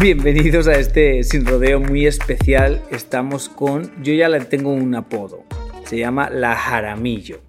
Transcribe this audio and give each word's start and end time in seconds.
Bienvenidos 0.00 0.66
a 0.66 0.78
este 0.78 1.22
sin 1.24 1.44
rodeo 1.44 1.78
muy 1.78 2.06
especial. 2.06 2.80
Estamos 2.90 3.50
con, 3.50 4.02
yo 4.02 4.14
ya 4.14 4.30
le 4.30 4.40
tengo 4.40 4.72
un 4.72 4.94
apodo, 4.94 5.44
se 5.84 5.98
llama 5.98 6.30
La 6.30 6.56
Jaramillo. 6.56 7.42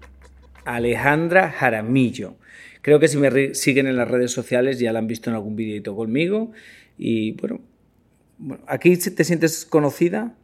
Alejandra 0.66 1.50
Jaramillo. 1.50 2.34
Creo 2.82 3.00
que 3.00 3.08
si 3.08 3.16
me 3.16 3.54
siguen 3.54 3.86
en 3.86 3.96
las 3.96 4.06
redes 4.06 4.32
sociales 4.32 4.78
ya 4.78 4.92
la 4.92 4.98
han 4.98 5.06
visto 5.06 5.30
en 5.30 5.36
algún 5.36 5.56
videito 5.56 5.96
conmigo. 5.96 6.52
Y 6.98 7.32
bueno, 7.40 7.62
¿aquí 8.66 8.98
te 8.98 9.24
sientes 9.24 9.64
conocida? 9.64 10.34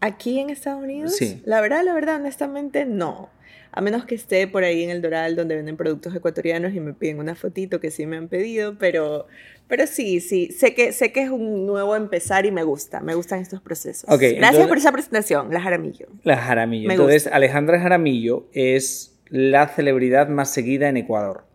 ¿Aquí 0.00 0.40
en 0.40 0.50
Estados 0.50 0.82
Unidos? 0.82 1.14
Sí. 1.14 1.42
La 1.44 1.60
verdad, 1.60 1.84
la 1.84 1.94
verdad, 1.94 2.16
honestamente, 2.16 2.86
no. 2.86 3.30
A 3.70 3.82
menos 3.82 4.04
que 4.04 4.14
esté 4.14 4.48
por 4.48 4.64
ahí 4.64 4.82
en 4.82 4.90
el 4.90 5.00
Doral 5.00 5.36
donde 5.36 5.54
venden 5.54 5.76
productos 5.76 6.14
ecuatorianos 6.16 6.74
y 6.74 6.80
me 6.80 6.92
piden 6.92 7.20
una 7.20 7.34
fotito 7.34 7.78
que 7.78 7.90
sí 7.90 8.06
me 8.06 8.16
han 8.16 8.26
pedido, 8.26 8.78
pero, 8.78 9.26
pero 9.68 9.86
sí, 9.86 10.20
sí, 10.20 10.50
sé 10.52 10.74
que, 10.74 10.92
sé 10.92 11.12
que 11.12 11.22
es 11.22 11.30
un 11.30 11.66
nuevo 11.66 11.96
empezar 11.96 12.46
y 12.46 12.50
me 12.50 12.62
gusta, 12.62 13.00
me 13.00 13.14
gustan 13.14 13.40
estos 13.40 13.60
procesos. 13.60 14.08
Gracias 14.18 14.68
por 14.68 14.78
esa 14.78 14.92
presentación, 14.92 15.52
La 15.52 15.60
Jaramillo. 15.60 16.06
La 16.22 16.36
Jaramillo. 16.36 16.90
entonces, 16.90 17.26
Alejandra 17.26 17.80
Jaramillo 17.80 18.48
es 18.52 19.18
la 19.28 19.68
celebridad 19.68 20.28
más 20.28 20.52
seguida 20.52 20.88
en 20.88 20.96
Ecuador, 20.96 21.46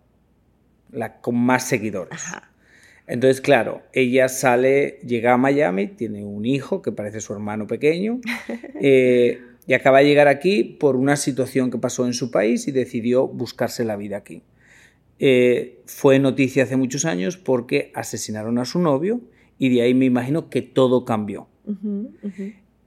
la 0.92 1.22
con 1.22 1.36
más 1.36 1.64
seguidores. 1.64 2.14
Ajá. 2.14 2.52
Entonces, 3.08 3.42
claro, 3.42 3.82
ella 3.94 4.30
sale, 4.30 5.00
llega 5.06 5.34
a 5.34 5.38
Miami, 5.38 5.88
tiene 5.88 6.24
un 6.24 6.46
hijo 6.46 6.82
que 6.82 6.92
parece 6.92 7.20
su 7.20 7.34
hermano 7.34 7.68
pequeño. 7.68 8.20
Eh, 8.84 9.40
y 9.68 9.74
acaba 9.74 10.00
de 10.00 10.06
llegar 10.06 10.28
aquí 10.28 10.64
por 10.64 10.96
una 10.96 11.16
situación 11.16 11.70
que 11.70 11.78
pasó 11.78 12.08
en 12.08 12.14
su 12.14 12.32
país 12.32 12.68
y 12.68 12.72
decidió 12.72 13.28
buscarse 13.28 13.84
la 13.86 13.96
vida 13.96 14.18
aquí. 14.18 14.42
Eh, 15.24 15.84
fue 15.86 16.18
noticia 16.18 16.64
hace 16.64 16.76
muchos 16.78 17.06
años 17.06 17.38
porque 17.38 17.92
asesinaron 17.94 18.58
a 18.58 18.66
su 18.66 18.80
novio 18.80 19.22
y 19.60 19.70
de 19.70 19.84
ahí 19.84 19.94
me 19.94 20.06
imagino 20.06 20.50
que 20.50 20.64
todo 20.64 21.06
cambió. 21.06 21.48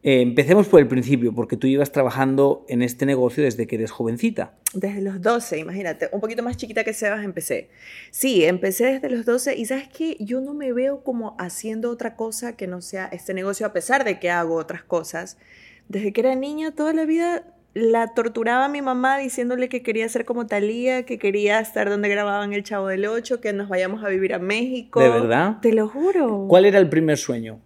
Eh, 0.03 0.21
empecemos 0.21 0.67
por 0.67 0.81
el 0.81 0.89
principio, 0.89 1.33
porque 1.33 1.57
tú 1.57 1.69
ibas 1.69 1.93
trabajando 1.93 2.67
en 2.69 2.83
este 2.83 3.07
negocio 3.07 3.45
desde 3.45 3.69
que 3.69 3.77
eres 3.77 3.93
jovencita. 3.93 4.57
Desde 4.75 5.01
los 5.01 5.23
12, 5.23 5.61
imagínate, 5.61 6.09
un 6.11 6.21
poquito 6.21 6.43
más 6.43 6.57
chiquita 6.57 6.83
que 6.83 6.93
Sebas 6.93 7.25
empecé. 7.25 7.71
Sí, 8.11 8.45
empecé 8.45 8.95
desde 8.95 9.11
los 9.11 9.25
12 9.25 9.57
y 9.57 9.67
sabes 9.67 9.87
que 9.87 10.17
yo 10.19 10.41
no 10.41 10.55
me 10.55 10.73
veo 10.73 11.05
como 11.05 11.37
haciendo 11.39 11.89
otra 11.89 12.17
cosa 12.17 12.57
que 12.57 12.67
no 12.67 12.83
sea 12.83 13.07
este 13.13 13.33
negocio, 13.33 13.65
a 13.65 13.73
pesar 13.73 14.03
de 14.03 14.19
que 14.19 14.31
hago 14.31 14.57
otras 14.57 14.83
cosas. 14.83 15.39
Desde 15.89 16.13
que 16.13 16.23
era 16.23 16.35
niña, 16.35 16.73
toda 16.73 16.93
la 16.93 17.05
vida 17.05 17.54
la 17.75 18.15
torturaba 18.15 18.67
a 18.67 18.69
mi 18.69 18.83
mamá 18.83 19.19
diciéndole 19.19 19.69
que 19.69 19.83
quería 19.83 20.09
ser 20.09 20.25
como 20.25 20.47
Talía, 20.47 21.05
que 21.05 21.19
quería 21.19 21.61
estar 21.61 21.91
donde 21.91 22.09
grababan 22.09 22.53
El 22.53 22.63
Chavo 22.63 22.87
del 22.87 23.05
Ocho, 23.07 23.41
que 23.41 23.53
nos 23.53 23.69
vayamos 23.69 24.05
a 24.05 24.09
vivir 24.09 24.33
a 24.33 24.39
México. 24.39 25.01
¿De 25.01 25.09
verdad? 25.09 25.59
Te 25.61 25.73
lo 25.73 25.89
juro. 25.89 26.47
¿Cuál 26.49 26.65
era 26.65 26.79
el 26.79 26.89
primer 26.89 27.19
sueño? 27.19 27.61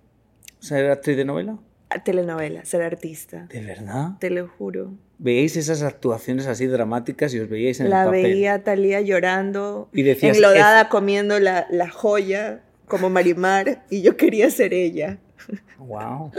¿Ser 0.59 0.91
actriz 0.91 1.17
de 1.17 1.25
novela? 1.25 1.59
telenovela, 2.05 2.65
ser 2.65 2.83
artista. 2.83 3.47
¿De 3.51 3.63
verdad? 3.63 4.11
Te 4.21 4.31
lo 4.31 4.47
juro. 4.47 4.93
¿Veíais 5.19 5.57
esas 5.57 5.83
actuaciones 5.83 6.47
así 6.47 6.67
dramáticas 6.67 7.33
y 7.35 7.41
os 7.41 7.49
veíais 7.49 7.81
en 7.81 7.91
la 7.91 8.03
el 8.03 8.07
papel? 8.07 8.23
La 8.23 8.29
veía 8.29 8.65
Talía 8.65 9.01
llorando, 9.01 9.89
y 9.93 10.03
decías, 10.03 10.37
enlodada 10.37 10.89
comiendo 10.89 11.41
la, 11.41 11.67
la 11.71 11.89
joya 11.89 12.63
como 12.87 13.11
Marimar 13.11 13.85
y 13.91 14.03
yo 14.03 14.17
quería 14.17 14.51
ser 14.51 14.75
ella. 14.75 15.19
Wow. 15.79 16.33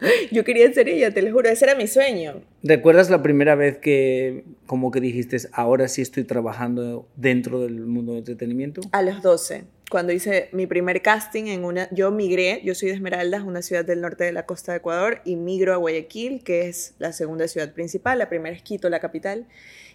Yo 0.30 0.44
quería 0.44 0.72
ser 0.72 0.88
ella, 0.88 1.12
te 1.12 1.22
lo 1.22 1.32
juro, 1.32 1.48
ese 1.48 1.64
era 1.64 1.74
mi 1.74 1.86
sueño. 1.86 2.42
¿Recuerdas 2.62 3.10
la 3.10 3.22
primera 3.22 3.54
vez 3.54 3.78
que 3.78 4.44
como 4.66 4.90
que 4.90 5.00
dijiste, 5.00 5.38
ahora 5.52 5.88
sí 5.88 6.02
estoy 6.02 6.24
trabajando 6.24 7.08
dentro 7.16 7.60
del 7.60 7.86
mundo 7.86 8.12
del 8.12 8.20
entretenimiento? 8.20 8.80
A 8.92 9.02
los 9.02 9.22
12, 9.22 9.64
cuando 9.90 10.12
hice 10.12 10.48
mi 10.52 10.66
primer 10.66 11.02
casting 11.02 11.44
en 11.46 11.64
una, 11.64 11.88
yo 11.90 12.10
migré, 12.10 12.60
yo 12.64 12.74
soy 12.74 12.88
de 12.88 12.94
Esmeraldas, 12.94 13.42
una 13.42 13.62
ciudad 13.62 13.84
del 13.84 14.00
norte 14.00 14.24
de 14.24 14.32
la 14.32 14.46
costa 14.46 14.72
de 14.72 14.78
Ecuador, 14.78 15.20
y 15.24 15.36
migro 15.36 15.72
a 15.72 15.76
Guayaquil, 15.76 16.42
que 16.44 16.68
es 16.68 16.94
la 16.98 17.12
segunda 17.12 17.48
ciudad 17.48 17.72
principal, 17.72 18.18
la 18.18 18.28
primera 18.28 18.54
es 18.54 18.62
Quito, 18.62 18.88
la 18.90 19.00
capital, 19.00 19.46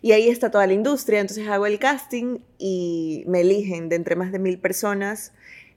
y 0.01 0.11
ahí 0.11 0.27
está 0.29 0.51
toda 0.51 0.67
la 0.67 0.73
industria, 0.73 1.21
entonces 1.21 1.47
hago 1.47 1.65
el 1.65 1.79
casting 1.79 2.39
y 2.57 3.23
me 3.27 3.41
eligen 3.41 3.87
de 3.87 3.95
entre 3.95 4.15
más 4.15 4.31
de 4.31 4.39
mil 4.39 4.59
personas 4.59 5.31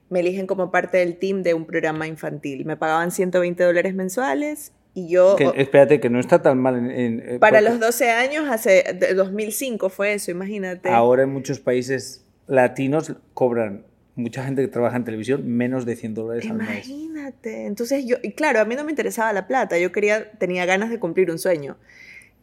me 0.09 0.21
eligen 0.21 0.47
como 0.47 0.71
parte 0.71 0.97
del 0.97 1.17
team 1.17 1.43
de 1.43 1.53
un 1.53 1.65
programa 1.65 2.07
infantil. 2.07 2.65
Me 2.65 2.77
pagaban 2.77 3.11
120 3.11 3.63
dólares 3.63 3.93
mensuales 3.93 4.73
y 4.93 5.09
yo... 5.09 5.35
espérate, 5.55 5.99
que 5.99 6.09
no 6.09 6.19
está 6.19 6.41
tan 6.41 6.57
mal. 6.59 6.89
En, 6.89 7.23
eh, 7.25 7.39
para 7.39 7.61
los 7.61 7.79
12 7.79 8.09
años, 8.09 8.47
hace 8.49 8.83
2005 9.15 9.89
fue 9.89 10.13
eso, 10.13 10.31
imagínate. 10.31 10.89
Ahora 10.89 11.23
en 11.23 11.29
muchos 11.29 11.59
países 11.59 12.25
latinos 12.47 13.13
cobran 13.33 13.85
mucha 14.15 14.43
gente 14.43 14.63
que 14.63 14.67
trabaja 14.67 14.97
en 14.97 15.03
televisión 15.03 15.47
menos 15.47 15.85
de 15.85 15.95
100 15.95 16.13
dólares 16.15 16.49
al 16.49 16.57
mes. 16.57 16.87
Imagínate. 16.89 17.65
Entonces 17.65 18.05
yo, 18.05 18.17
y 18.23 18.31
claro, 18.31 18.59
a 18.59 18.65
mí 18.65 18.75
no 18.75 18.83
me 18.83 18.91
interesaba 18.91 19.31
la 19.33 19.47
plata, 19.47 19.77
yo 19.77 19.91
quería, 19.91 20.31
tenía 20.31 20.65
ganas 20.65 20.89
de 20.89 20.99
cumplir 20.99 21.29
un 21.29 21.37
sueño. 21.37 21.77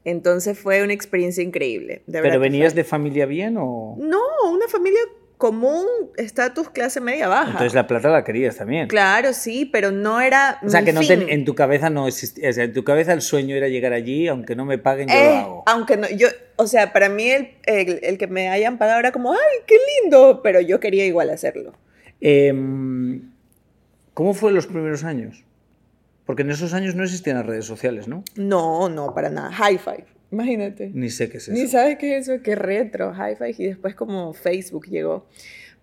Entonces 0.04 0.58
fue 0.58 0.84
una 0.84 0.92
experiencia 0.92 1.42
increíble. 1.42 2.02
¿Pero 2.10 2.38
venías 2.38 2.74
de 2.74 2.84
familia 2.84 3.26
bien 3.26 3.56
o...? 3.58 3.96
No, 3.98 4.20
una 4.52 4.68
familia 4.68 5.00
común, 5.38 5.86
estatus 6.16 6.70
clase 6.70 7.00
media 7.00 7.28
baja. 7.28 7.50
Entonces 7.50 7.74
la 7.74 7.86
plata 7.86 8.08
la 8.08 8.24
querías 8.24 8.56
también. 8.56 8.88
Claro, 8.88 9.32
sí, 9.32 9.64
pero 9.64 9.90
no 9.90 10.20
era. 10.20 10.58
O 10.62 10.68
sea, 10.68 10.84
que 10.84 10.92
no 10.92 11.00
en 11.02 11.44
tu 11.44 11.54
cabeza 11.54 11.90
no 11.90 12.06
existía. 12.06 12.48
O 12.48 12.52
sea, 12.52 12.64
en 12.64 12.72
tu 12.72 12.84
cabeza 12.84 13.12
el 13.12 13.20
sueño 13.20 13.56
era 13.56 13.68
llegar 13.68 13.92
allí, 13.92 14.28
aunque 14.28 14.56
no 14.56 14.64
me 14.64 14.78
paguen, 14.78 15.08
yo 15.08 15.14
lo 15.14 15.20
eh, 15.20 15.36
hago. 15.36 15.62
Aunque 15.66 15.96
no, 15.96 16.08
yo, 16.08 16.28
o 16.56 16.66
sea, 16.66 16.92
para 16.92 17.08
mí 17.08 17.28
el, 17.30 17.50
el, 17.66 18.18
que 18.18 18.26
me 18.26 18.48
hayan 18.48 18.78
pagado 18.78 19.00
era 19.00 19.12
como, 19.12 19.32
¡ay, 19.32 19.38
qué 19.66 19.76
lindo! 20.02 20.40
Pero 20.42 20.60
yo 20.60 20.80
quería 20.80 21.04
igual 21.04 21.30
hacerlo. 21.30 21.74
Em, 22.20 23.30
¿Cómo 24.14 24.34
fue 24.34 24.52
los 24.52 24.66
primeros 24.66 25.04
años? 25.04 25.44
Porque 26.24 26.42
en 26.42 26.50
esos 26.50 26.72
años 26.72 26.94
no 26.94 27.04
existían 27.04 27.36
las 27.36 27.46
redes 27.46 27.66
sociales, 27.66 28.08
¿no? 28.08 28.24
No, 28.36 28.88
no, 28.88 29.12
para 29.14 29.28
nada. 29.28 29.52
High 29.52 29.78
five. 29.78 30.06
Imagínate. 30.34 30.90
Ni 30.92 31.10
sé 31.10 31.28
qué 31.28 31.38
es 31.38 31.44
eso. 31.44 31.52
Ni 31.52 31.68
sabes 31.68 31.96
qué 31.96 32.16
es 32.16 32.28
eso, 32.28 32.42
qué 32.42 32.56
retro, 32.56 33.12
hi-fi, 33.14 33.62
y 33.62 33.66
después 33.68 33.94
como 33.94 34.32
Facebook 34.32 34.86
llegó. 34.88 35.26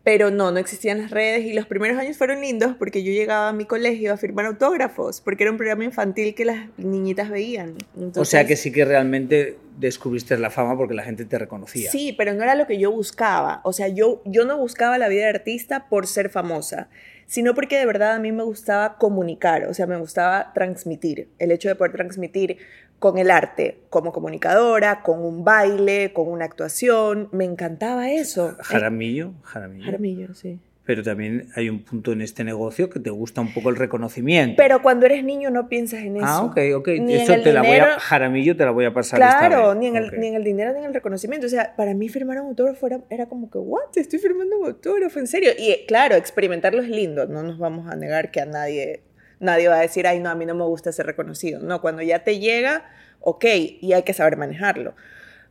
Pero 0.03 0.31
no, 0.31 0.51
no 0.51 0.57
existían 0.57 0.97
las 0.97 1.11
redes 1.11 1.45
y 1.45 1.53
los 1.53 1.67
primeros 1.67 1.97
años 1.97 2.17
fueron 2.17 2.41
lindos 2.41 2.75
porque 2.77 3.03
yo 3.03 3.11
llegaba 3.11 3.49
a 3.49 3.53
mi 3.53 3.65
colegio 3.65 4.11
a 4.11 4.17
firmar 4.17 4.47
autógrafos, 4.47 5.21
porque 5.21 5.43
era 5.43 5.51
un 5.51 5.57
programa 5.57 5.83
infantil 5.83 6.33
que 6.33 6.43
las 6.43 6.69
niñitas 6.77 7.29
veían. 7.29 7.75
o 8.15 8.25
sea 8.25 8.45
que 8.45 8.55
sí 8.55 8.71
que 8.71 8.83
realmente 8.83 9.57
descubriste 9.77 10.37
la 10.39 10.49
fama 10.49 10.75
porque 10.75 10.95
la 10.95 11.03
gente 11.03 11.23
te 11.25 11.37
reconocía. 11.37 11.91
Sí, 11.91 12.15
pero 12.17 12.33
no 12.33 12.41
era 12.41 12.55
lo 12.55 12.65
que 12.65 12.79
yo 12.79 12.91
buscaba. 12.91 13.61
O 13.63 13.73
sea, 13.73 13.89
yo, 13.89 14.23
yo 14.25 14.43
no 14.43 14.57
buscaba 14.57 14.97
la 14.97 15.07
vida 15.07 15.21
de 15.21 15.29
artista 15.29 15.87
por 15.87 16.07
ser 16.07 16.29
famosa 16.29 16.89
sino 17.31 17.55
porque 17.55 17.77
de 17.77 17.85
verdad 17.85 18.15
a 18.15 18.19
mí 18.19 18.33
me 18.33 18.43
gustaba 18.43 18.97
comunicar, 18.97 19.63
o 19.63 19.73
sea, 19.73 19.87
me 19.87 19.95
gustaba 19.95 20.51
transmitir, 20.53 21.29
el 21.39 21.53
hecho 21.53 21.69
de 21.69 21.75
poder 21.75 21.93
transmitir 21.93 22.57
con 23.01 23.17
el 23.17 23.31
arte, 23.31 23.79
como 23.89 24.13
comunicadora, 24.13 25.01
con 25.01 25.25
un 25.25 25.43
baile, 25.43 26.13
con 26.13 26.27
una 26.27 26.45
actuación, 26.45 27.29
me 27.31 27.45
encantaba 27.45 28.11
eso. 28.11 28.55
Jaramillo, 28.59 29.33
Jaramillo. 29.41 29.85
Jaramillo, 29.85 30.33
sí. 30.35 30.59
pero 30.85 31.01
también 31.01 31.47
hay 31.55 31.67
un 31.67 31.83
punto 31.83 32.11
en 32.11 32.21
este 32.21 32.43
negocio 32.43 32.91
que 32.91 32.99
te 32.99 33.09
gusta 33.09 33.41
un 33.41 33.55
poco 33.55 33.71
el 33.71 33.77
reconocimiento. 33.77 34.53
Pero 34.55 34.83
cuando 34.83 35.07
eres 35.07 35.23
niño 35.23 35.49
no 35.49 35.67
piensas 35.67 36.01
en 36.01 36.17
eso. 36.17 36.25
Ah, 36.27 36.43
ok, 36.43 36.57
ok. 36.75 36.89
eso 37.07 37.41
te 37.41 37.51
la 37.51 37.63
voy 37.63 37.77
a, 37.77 37.99
Jaramillo 37.99 38.55
te 38.55 38.65
la 38.65 38.71
voy 38.71 38.85
a 38.85 38.93
pasar. 38.93 39.17
Claro, 39.17 39.73
Ni, 39.73 39.87
en 39.87 39.95
el, 39.95 40.19
ni 40.19 40.27
en 40.27 40.35
el 40.35 40.43
dinero 40.43 40.71
ni 40.71 40.81
en 40.81 40.85
el 40.85 40.93
reconocimiento. 40.93 41.47
O 41.47 41.49
sea, 41.49 41.75
para 41.75 41.95
mí 41.95 42.07
firmar 42.07 42.39
un 42.39 42.49
autógrafo 42.49 42.85
era, 42.85 43.01
era 43.09 43.25
como 43.25 43.49
que, 43.49 43.57
¿what? 43.57 43.81
Estoy 43.95 44.19
firmando 44.19 44.59
un 44.59 44.67
autógrafo, 44.67 45.17
en 45.17 45.25
serio. 45.25 45.49
Y 45.57 45.87
claro, 45.87 46.13
experimentarlo 46.13 46.83
es 46.83 46.89
lindo. 46.89 47.25
No 47.25 47.41
nos 47.41 47.57
vamos 47.57 47.91
a 47.91 47.95
negar 47.95 48.29
que 48.29 48.41
a 48.41 48.45
nadie, 48.45 49.01
nadie 49.41 49.67
va 49.67 49.75
a 49.75 49.81
decir, 49.81 50.07
ay, 50.07 50.19
no, 50.19 50.29
a 50.29 50.35
mí 50.35 50.45
no 50.45 50.55
me 50.55 50.63
gusta 50.63 50.91
ser 50.91 51.05
reconocido. 51.05 51.59
No, 51.59 51.81
cuando 51.81 52.01
ya 52.01 52.23
te 52.23 52.39
llega, 52.39 52.85
ok, 53.19 53.45
y 53.81 53.93
hay 53.93 54.03
que 54.03 54.13
saber 54.13 54.37
manejarlo. 54.37 54.93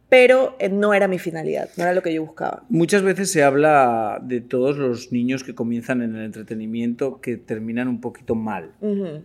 Pero 0.09 0.57
eh, 0.59 0.69
no 0.69 0.93
era 0.93 1.07
mi 1.07 1.21
finalidad, 1.21 1.69
no 1.77 1.85
era 1.85 1.95
lo 1.95 2.03
que 2.03 2.13
yo 2.13 2.25
buscaba. 2.25 2.65
Muchas 2.69 3.03
veces 3.03 3.31
se 3.31 3.45
habla 3.45 4.21
de 4.21 4.41
todos 4.41 4.77
los 4.77 5.13
niños 5.13 5.45
que 5.45 5.55
comienzan 5.55 6.03
en 6.03 6.17
el 6.17 6.25
entretenimiento 6.25 7.21
que 7.21 7.37
terminan 7.37 7.87
un 7.87 8.01
poquito 8.01 8.35
mal, 8.35 8.73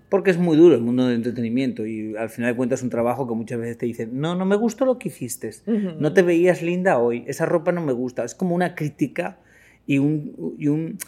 porque 0.09 0.29
es 0.29 0.37
muy 0.37 0.55
duro 0.55 0.75
el 0.75 0.81
mundo 0.81 1.07
del 1.07 1.15
entretenimiento 1.15 1.87
y 1.87 2.15
al 2.15 2.29
final 2.29 2.51
de 2.51 2.57
cuentas 2.57 2.79
es 2.79 2.83
un 2.83 2.91
trabajo 2.91 3.27
que 3.27 3.33
muchas 3.33 3.59
veces 3.59 3.79
te 3.79 3.87
dicen, 3.87 4.11
no, 4.13 4.35
no 4.35 4.45
me 4.45 4.55
gustó 4.55 4.85
lo 4.85 4.99
que 4.99 5.07
hiciste, 5.07 5.49
no 5.65 6.13
te 6.13 6.21
veías 6.21 6.61
linda 6.61 6.99
hoy, 6.99 7.23
esa 7.25 7.47
ropa 7.47 7.71
no 7.71 7.81
me 7.81 7.93
gusta, 7.93 8.23
es 8.23 8.35
como 8.35 8.53
una 8.53 8.75
crítica 8.75 9.39
y 9.87 9.97
un... 9.97 10.55
Y 10.59 10.67
un 10.67 10.99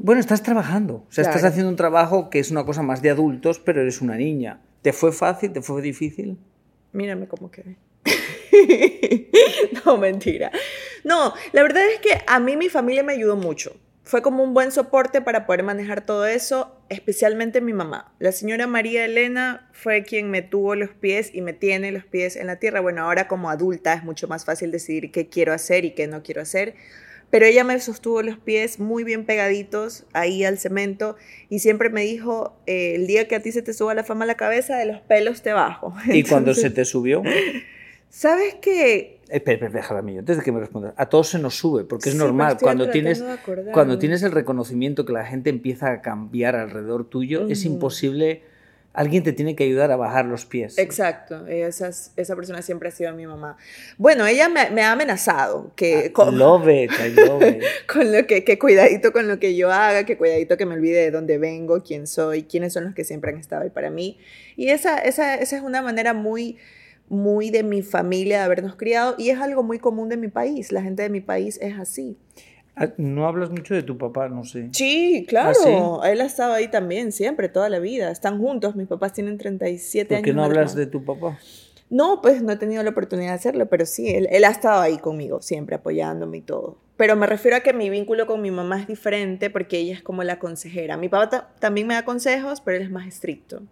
bueno, 0.00 0.20
estás 0.20 0.42
trabajando, 0.42 1.04
o 1.08 1.12
sea, 1.12 1.24
estás 1.24 1.44
haciendo 1.44 1.68
un 1.68 1.76
trabajo 1.76 2.30
que 2.30 2.38
es 2.38 2.50
una 2.50 2.64
cosa 2.64 2.82
más 2.82 3.02
de 3.02 3.10
adultos, 3.10 3.58
pero 3.58 3.82
eres 3.82 4.00
una 4.00 4.16
niña. 4.16 4.60
¿Te 4.82 4.92
fue 4.92 5.12
fácil? 5.12 5.52
¿Te 5.52 5.62
fue 5.62 5.82
difícil? 5.82 6.38
Mírame 6.92 7.26
cómo 7.26 7.50
quedé. 7.50 7.76
no, 9.84 9.96
mentira. 9.96 10.50
No, 11.02 11.34
la 11.52 11.62
verdad 11.62 11.82
es 11.86 12.00
que 12.00 12.22
a 12.26 12.38
mí 12.40 12.56
mi 12.56 12.68
familia 12.68 13.02
me 13.02 13.12
ayudó 13.12 13.36
mucho. 13.36 13.76
Fue 14.04 14.20
como 14.20 14.44
un 14.44 14.52
buen 14.52 14.70
soporte 14.70 15.22
para 15.22 15.46
poder 15.46 15.62
manejar 15.62 16.04
todo 16.04 16.26
eso, 16.26 16.76
especialmente 16.90 17.62
mi 17.62 17.72
mamá. 17.72 18.14
La 18.18 18.32
señora 18.32 18.66
María 18.66 19.06
Elena 19.06 19.70
fue 19.72 20.02
quien 20.02 20.30
me 20.30 20.42
tuvo 20.42 20.74
los 20.74 20.90
pies 20.90 21.30
y 21.34 21.40
me 21.40 21.54
tiene 21.54 21.90
los 21.90 22.04
pies 22.04 22.36
en 22.36 22.46
la 22.48 22.56
tierra. 22.56 22.80
Bueno, 22.80 23.02
ahora 23.02 23.26
como 23.26 23.48
adulta 23.48 23.94
es 23.94 24.04
mucho 24.04 24.28
más 24.28 24.44
fácil 24.44 24.70
decidir 24.70 25.10
qué 25.10 25.28
quiero 25.28 25.54
hacer 25.54 25.86
y 25.86 25.92
qué 25.92 26.06
no 26.06 26.22
quiero 26.22 26.42
hacer. 26.42 26.74
Pero 27.34 27.46
ella 27.46 27.64
me 27.64 27.80
sostuvo 27.80 28.22
los 28.22 28.38
pies 28.38 28.78
muy 28.78 29.02
bien 29.02 29.24
pegaditos 29.24 30.04
ahí 30.12 30.44
al 30.44 30.56
cemento 30.56 31.16
y 31.48 31.58
siempre 31.58 31.90
me 31.90 32.02
dijo, 32.02 32.56
eh, 32.66 32.94
el 32.94 33.08
día 33.08 33.26
que 33.26 33.34
a 33.34 33.42
ti 33.42 33.50
se 33.50 33.60
te 33.60 33.72
suba 33.72 33.92
la 33.92 34.04
fama 34.04 34.22
a 34.22 34.28
la 34.28 34.36
cabeza, 34.36 34.76
de 34.76 34.86
los 34.86 35.00
pelos 35.00 35.42
te 35.42 35.52
bajo. 35.52 35.92
¿Y 36.12 36.22
cuando 36.22 36.54
se 36.54 36.70
te 36.70 36.84
subió? 36.84 37.24
¿Sabes 38.08 38.54
qué? 38.62 39.18
Espera, 39.28 39.66
espera, 39.66 40.00
mí, 40.00 40.16
antes 40.16 40.36
de 40.36 40.44
que 40.44 40.52
me 40.52 40.60
respondas. 40.60 40.94
A 40.96 41.06
todos 41.06 41.26
se 41.30 41.40
nos 41.40 41.56
sube, 41.56 41.82
porque 41.82 42.10
es 42.10 42.14
normal. 42.14 42.56
Cuando 42.60 42.88
tienes, 42.90 43.24
cuando 43.72 43.98
tienes 43.98 44.22
el 44.22 44.30
reconocimiento 44.30 45.04
que 45.04 45.12
la 45.12 45.26
gente 45.26 45.50
empieza 45.50 45.90
a 45.90 46.02
cambiar 46.02 46.54
alrededor 46.54 47.10
tuyo, 47.10 47.48
es 47.48 47.64
imposible. 47.64 48.42
Alguien 48.94 49.24
te 49.24 49.32
tiene 49.32 49.56
que 49.56 49.64
ayudar 49.64 49.90
a 49.90 49.96
bajar 49.96 50.24
los 50.24 50.46
pies. 50.46 50.78
Exacto. 50.78 51.46
Esa, 51.48 51.88
esa 51.88 52.36
persona 52.36 52.62
siempre 52.62 52.88
ha 52.88 52.92
sido 52.92 53.12
mi 53.12 53.26
mamá. 53.26 53.58
Bueno, 53.98 54.24
ella 54.24 54.48
me, 54.48 54.70
me 54.70 54.82
ha 54.82 54.92
amenazado. 54.92 55.72
Que, 55.74 56.06
ah, 56.06 56.12
con, 56.12 56.38
love 56.38 56.68
it, 56.68 56.92
love 57.16 57.42
it. 57.42 57.62
con 57.92 58.12
lo 58.12 58.24
que, 58.26 58.44
que 58.44 58.56
cuidadito 58.56 59.12
con 59.12 59.26
lo 59.26 59.40
que 59.40 59.56
yo 59.56 59.72
haga, 59.72 60.04
que 60.04 60.16
cuidadito 60.16 60.56
que 60.56 60.64
me 60.64 60.74
olvide 60.74 61.00
de 61.00 61.10
dónde 61.10 61.38
vengo, 61.38 61.82
quién 61.82 62.06
soy, 62.06 62.44
quiénes 62.44 62.72
son 62.72 62.84
los 62.84 62.94
que 62.94 63.02
siempre 63.02 63.32
han 63.32 63.38
estado 63.38 63.62
ahí 63.62 63.70
para 63.70 63.90
mí. 63.90 64.16
Y 64.56 64.68
esa, 64.68 64.98
esa, 64.98 65.34
esa 65.34 65.56
es 65.56 65.62
una 65.62 65.82
manera 65.82 66.14
muy 66.14 66.56
muy 67.08 67.50
de 67.50 67.62
mi 67.62 67.82
familia, 67.82 68.38
de 68.38 68.44
habernos 68.44 68.76
criado, 68.76 69.14
y 69.18 69.30
es 69.30 69.38
algo 69.38 69.62
muy 69.62 69.78
común 69.78 70.08
de 70.08 70.16
mi 70.16 70.28
país. 70.28 70.72
La 70.72 70.82
gente 70.82 71.02
de 71.02 71.10
mi 71.10 71.20
país 71.20 71.58
es 71.60 71.78
así. 71.78 72.16
Ah, 72.76 72.88
no 72.96 73.26
hablas 73.26 73.50
mucho 73.50 73.74
de 73.74 73.82
tu 73.82 73.96
papá, 73.96 74.28
no 74.28 74.44
sé. 74.44 74.68
Sí, 74.72 75.24
claro. 75.28 76.02
¿Ah, 76.02 76.10
Él 76.10 76.20
ha 76.20 76.24
estado 76.24 76.54
ahí 76.54 76.68
también, 76.68 77.12
siempre, 77.12 77.48
toda 77.48 77.68
la 77.68 77.78
vida. 77.78 78.10
Están 78.10 78.38
juntos. 78.38 78.74
Mis 78.74 78.88
papás 78.88 79.12
tienen 79.12 79.38
37 79.38 80.16
años. 80.16 80.22
¿Por 80.22 80.24
qué 80.24 80.34
no 80.34 80.44
hablas 80.44 80.74
de 80.74 80.86
tu 80.86 81.04
papá? 81.04 81.38
No, 81.90 82.20
pues 82.20 82.42
no 82.42 82.52
he 82.52 82.56
tenido 82.56 82.82
la 82.82 82.90
oportunidad 82.90 83.30
de 83.30 83.34
hacerlo, 83.34 83.66
pero 83.66 83.86
sí, 83.86 84.08
él, 84.08 84.26
él, 84.30 84.44
ha 84.44 84.50
estado 84.50 84.80
ahí 84.80 84.98
conmigo, 84.98 85.42
siempre 85.42 85.76
apoyándome 85.76 86.38
y 86.38 86.40
todo. 86.40 86.78
Pero 86.96 87.14
me 87.14 87.26
refiero 87.26 87.56
a 87.56 87.60
que 87.60 87.72
mi 87.72 87.90
vínculo 87.90 88.26
con 88.26 88.40
mi 88.40 88.50
mamá 88.50 88.80
es 88.80 88.86
diferente 88.86 89.50
porque 89.50 89.78
ella 89.78 89.94
es 89.94 90.02
como 90.02 90.24
la 90.24 90.38
consejera. 90.38 90.96
Mi 90.96 91.08
papá 91.08 91.54
también 91.58 91.86
me 91.86 91.94
da 91.94 92.04
consejos, 92.04 92.60
pero 92.60 92.78
él 92.78 92.84
es 92.84 92.90
más 92.90 93.06
estricto. 93.06 93.62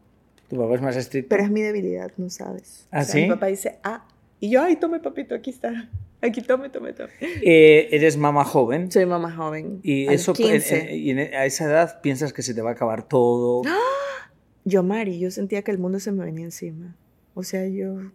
Tu 0.49 0.57
papá 0.57 0.75
es 0.75 0.83
más 0.83 0.97
estricto. 0.97 1.29
Pero 1.31 1.45
es 1.45 1.51
mi 1.51 1.63
debilidad, 1.63 2.13
no 2.17 2.31
sabes. 2.31 2.87
¿Ah, 2.91 3.05
sí? 3.05 3.23
Mi 3.23 3.29
papá 3.29 3.47
dice, 3.47 3.79
ah, 3.83 4.05
y 4.43 4.51
yo, 4.51 4.61
ay, 4.61 4.75
tome, 4.75 4.99
papito, 4.99 5.37
aquí 5.37 5.51
está. 5.51 5.89
Aquí, 6.21 6.43
tome, 6.43 6.69
tome, 6.69 6.93
tome. 6.95 7.13
Eh, 7.21 7.89
¿Eres 7.93 8.17
mamá 8.17 8.45
joven? 8.45 8.91
Soy 8.91 9.07
mamá 9.07 9.31
joven. 9.31 9.79
¿Y 9.85 10.13
eso, 10.13 10.33
y 10.37 11.13
a 11.13 11.47
esa 11.47 11.65
edad 11.67 12.01
piensas 12.01 12.33
que 12.33 12.43
se 12.43 12.53
te 12.53 12.61
va 12.61 12.71
a 12.71 12.73
acabar 12.73 13.07
todo? 13.07 13.63
¡Ah! 13.65 14.33
Yo, 14.65 14.83
Mari, 14.83 15.21
yo 15.21 15.31
sentía 15.31 15.63
que 15.63 15.71
el 15.71 15.79
mundo 15.79 16.01
se 16.01 16.11
me 16.11 16.25
venía 16.25 16.45
encima. 16.45 16.97
O 17.35 17.45
sea, 17.45 17.69
yo 17.69 18.11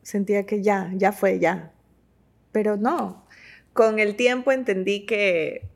sentía 0.00 0.46
que 0.46 0.62
ya, 0.62 0.90
ya 0.94 1.12
fue, 1.12 1.38
ya. 1.38 1.74
Pero 2.50 2.78
no. 2.78 3.26
Con 3.74 3.98
el 3.98 4.16
tiempo 4.16 4.50
entendí 4.50 5.04
que 5.04 5.68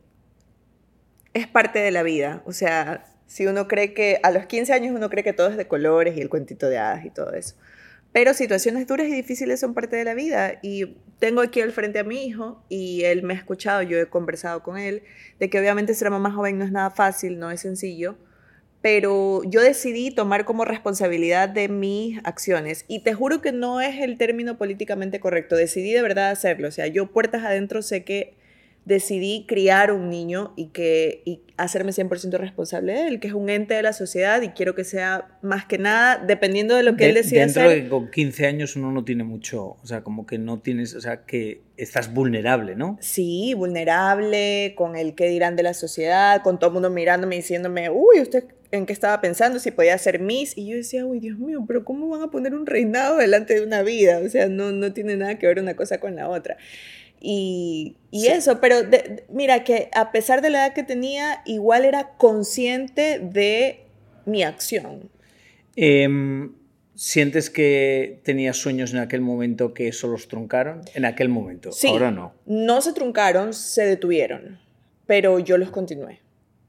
es 1.34 1.46
parte 1.46 1.80
de 1.80 1.90
la 1.90 2.02
vida. 2.02 2.42
O 2.46 2.52
sea, 2.52 3.04
si 3.26 3.46
uno 3.46 3.68
cree 3.68 3.92
que 3.92 4.18
a 4.22 4.30
los 4.30 4.46
15 4.46 4.72
años 4.72 4.96
uno 4.96 5.10
cree 5.10 5.24
que 5.24 5.34
todo 5.34 5.48
es 5.48 5.58
de 5.58 5.68
colores 5.68 6.16
y 6.16 6.22
el 6.22 6.30
cuentito 6.30 6.70
de 6.70 6.78
hadas 6.78 7.04
y 7.04 7.10
todo 7.10 7.34
eso. 7.34 7.54
Pero 8.18 8.34
situaciones 8.34 8.88
duras 8.88 9.06
y 9.06 9.12
difíciles 9.12 9.60
son 9.60 9.74
parte 9.74 9.94
de 9.94 10.02
la 10.02 10.12
vida. 10.12 10.58
Y 10.60 10.96
tengo 11.20 11.40
aquí 11.40 11.60
al 11.60 11.70
frente 11.70 12.00
a 12.00 12.02
mi 12.02 12.26
hijo 12.26 12.64
y 12.68 13.04
él 13.04 13.22
me 13.22 13.34
ha 13.34 13.36
escuchado, 13.36 13.80
yo 13.82 13.96
he 13.96 14.06
conversado 14.06 14.64
con 14.64 14.76
él, 14.76 15.04
de 15.38 15.48
que 15.48 15.60
obviamente 15.60 15.94
ser 15.94 16.10
mamá 16.10 16.32
joven 16.32 16.58
no 16.58 16.64
es 16.64 16.72
nada 16.72 16.90
fácil, 16.90 17.38
no 17.38 17.52
es 17.52 17.60
sencillo, 17.60 18.18
pero 18.82 19.42
yo 19.44 19.60
decidí 19.60 20.10
tomar 20.10 20.44
como 20.44 20.64
responsabilidad 20.64 21.48
de 21.48 21.68
mis 21.68 22.18
acciones. 22.24 22.84
Y 22.88 23.04
te 23.04 23.14
juro 23.14 23.40
que 23.40 23.52
no 23.52 23.80
es 23.80 24.00
el 24.00 24.18
término 24.18 24.58
políticamente 24.58 25.20
correcto, 25.20 25.54
decidí 25.54 25.92
de 25.92 26.02
verdad 26.02 26.32
hacerlo, 26.32 26.66
o 26.66 26.72
sea, 26.72 26.88
yo 26.88 27.12
puertas 27.12 27.44
adentro 27.44 27.82
sé 27.82 28.02
que 28.02 28.34
decidí 28.88 29.44
criar 29.46 29.92
un 29.92 30.08
niño 30.08 30.54
y, 30.56 30.68
que, 30.68 31.20
y 31.26 31.42
hacerme 31.58 31.92
100% 31.92 32.38
responsable 32.38 32.94
de 32.94 33.08
él, 33.08 33.20
que 33.20 33.28
es 33.28 33.34
un 33.34 33.50
ente 33.50 33.74
de 33.74 33.82
la 33.82 33.92
sociedad 33.92 34.40
y 34.40 34.48
quiero 34.48 34.74
que 34.74 34.82
sea 34.82 35.38
más 35.42 35.66
que 35.66 35.76
nada, 35.76 36.24
dependiendo 36.26 36.74
de 36.74 36.82
lo 36.82 36.96
que 36.96 37.06
él 37.06 37.14
decida 37.14 37.42
dentro 37.42 37.64
hacer. 37.64 37.76
De 37.76 37.82
que 37.84 37.88
con 37.90 38.10
15 38.10 38.46
años 38.46 38.76
uno 38.76 38.90
no 38.90 39.04
tiene 39.04 39.24
mucho, 39.24 39.76
o 39.82 39.86
sea, 39.86 40.02
como 40.02 40.24
que 40.26 40.38
no 40.38 40.60
tienes, 40.60 40.94
o 40.94 41.02
sea, 41.02 41.26
que 41.26 41.60
estás 41.76 42.14
vulnerable, 42.14 42.76
¿no? 42.76 42.96
Sí, 43.00 43.52
vulnerable, 43.54 44.72
con 44.74 44.96
el 44.96 45.14
que 45.14 45.28
dirán 45.28 45.54
de 45.54 45.64
la 45.64 45.74
sociedad, 45.74 46.42
con 46.42 46.58
todo 46.58 46.68
el 46.70 46.74
mundo 46.74 46.88
mirándome 46.88 47.36
y 47.36 47.38
diciéndome, 47.40 47.90
uy, 47.90 48.20
¿usted 48.22 48.44
en 48.70 48.86
qué 48.86 48.94
estaba 48.94 49.20
pensando? 49.20 49.58
Si 49.58 49.70
podía 49.70 49.96
ser 49.98 50.18
Miss. 50.18 50.56
Y 50.56 50.68
yo 50.70 50.76
decía, 50.76 51.04
uy, 51.04 51.20
Dios 51.20 51.38
mío, 51.38 51.64
pero 51.66 51.84
¿cómo 51.84 52.08
van 52.08 52.22
a 52.22 52.30
poner 52.30 52.54
un 52.54 52.66
reinado 52.66 53.18
delante 53.18 53.54
de 53.54 53.62
una 53.64 53.82
vida? 53.82 54.20
O 54.24 54.28
sea, 54.28 54.48
no, 54.48 54.72
no 54.72 54.92
tiene 54.92 55.16
nada 55.16 55.38
que 55.38 55.46
ver 55.46 55.58
una 55.58 55.76
cosa 55.76 55.98
con 55.98 56.16
la 56.16 56.28
otra. 56.28 56.56
Y, 57.20 57.96
eso, 58.12 58.60
pero 58.60 58.76
mira 59.28 59.64
que 59.64 59.90
a 59.94 60.12
pesar 60.12 60.40
de 60.40 60.50
la 60.50 60.66
edad 60.66 60.74
que 60.74 60.82
tenía, 60.82 61.42
igual 61.44 61.84
era 61.84 62.16
consciente 62.16 63.18
de 63.18 63.80
mi 64.24 64.42
acción. 64.42 65.10
Em, 65.76 66.52
¿Sientes 66.94 67.48
que 67.48 68.20
tenías 68.24 68.56
sueños 68.56 68.92
en 68.92 68.98
aquel 68.98 69.20
momento 69.20 69.72
que 69.72 69.86
eso 69.86 70.08
los 70.08 70.26
truncaron? 70.26 70.80
En 70.94 71.04
aquel 71.04 71.28
momento, 71.28 71.70
sí, 71.70 71.86
ahora 71.86 72.10
no. 72.10 72.34
No 72.44 72.80
se 72.80 72.92
truncaron, 72.92 73.54
se 73.54 73.86
detuvieron, 73.86 74.58
pero 75.06 75.38
yo 75.38 75.58
los 75.58 75.70
continué. 75.70 76.20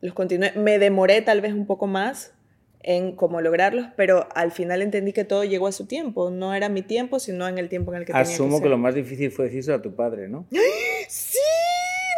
Los 0.02 0.14
continué. 0.14 0.52
Me 0.54 0.78
demoré 0.78 1.24
tal 1.24 1.42
vez 1.42 1.54
un 1.54 1.66
poco 1.66 1.88
más, 1.88 2.34
en 2.82 3.16
cómo 3.16 3.42
lograrlos, 3.42 3.88
pero 3.96 4.28
al 4.34 4.52
final 4.52 4.82
entendí 4.82 5.14
que 5.14 5.26
todo 5.26 5.44
llegó 5.44 5.68
a 5.68 5.72
su 5.72 5.86
tiempo. 5.86 6.30
No 6.32 6.54
era 6.54 6.70
mi 6.70 6.82
tiempo, 6.82 7.20
sino 7.20 7.48
en 7.48 7.58
el 7.58 7.70
tiempo 7.70 7.94
en 7.94 8.00
el 8.00 8.06
que 8.06 8.14
Asumo 8.14 8.24
tenía 8.24 8.36
Asumo 8.36 8.62
que 8.62 8.70
lo 8.70 8.78
más 8.78 8.96
difícil 8.96 9.32
fue 9.32 9.46
decirlo 9.46 9.76
a 9.76 9.82
tu 9.82 9.96
padre, 9.96 10.30
¿no? 10.30 10.48
¡Sí! 11.08 11.38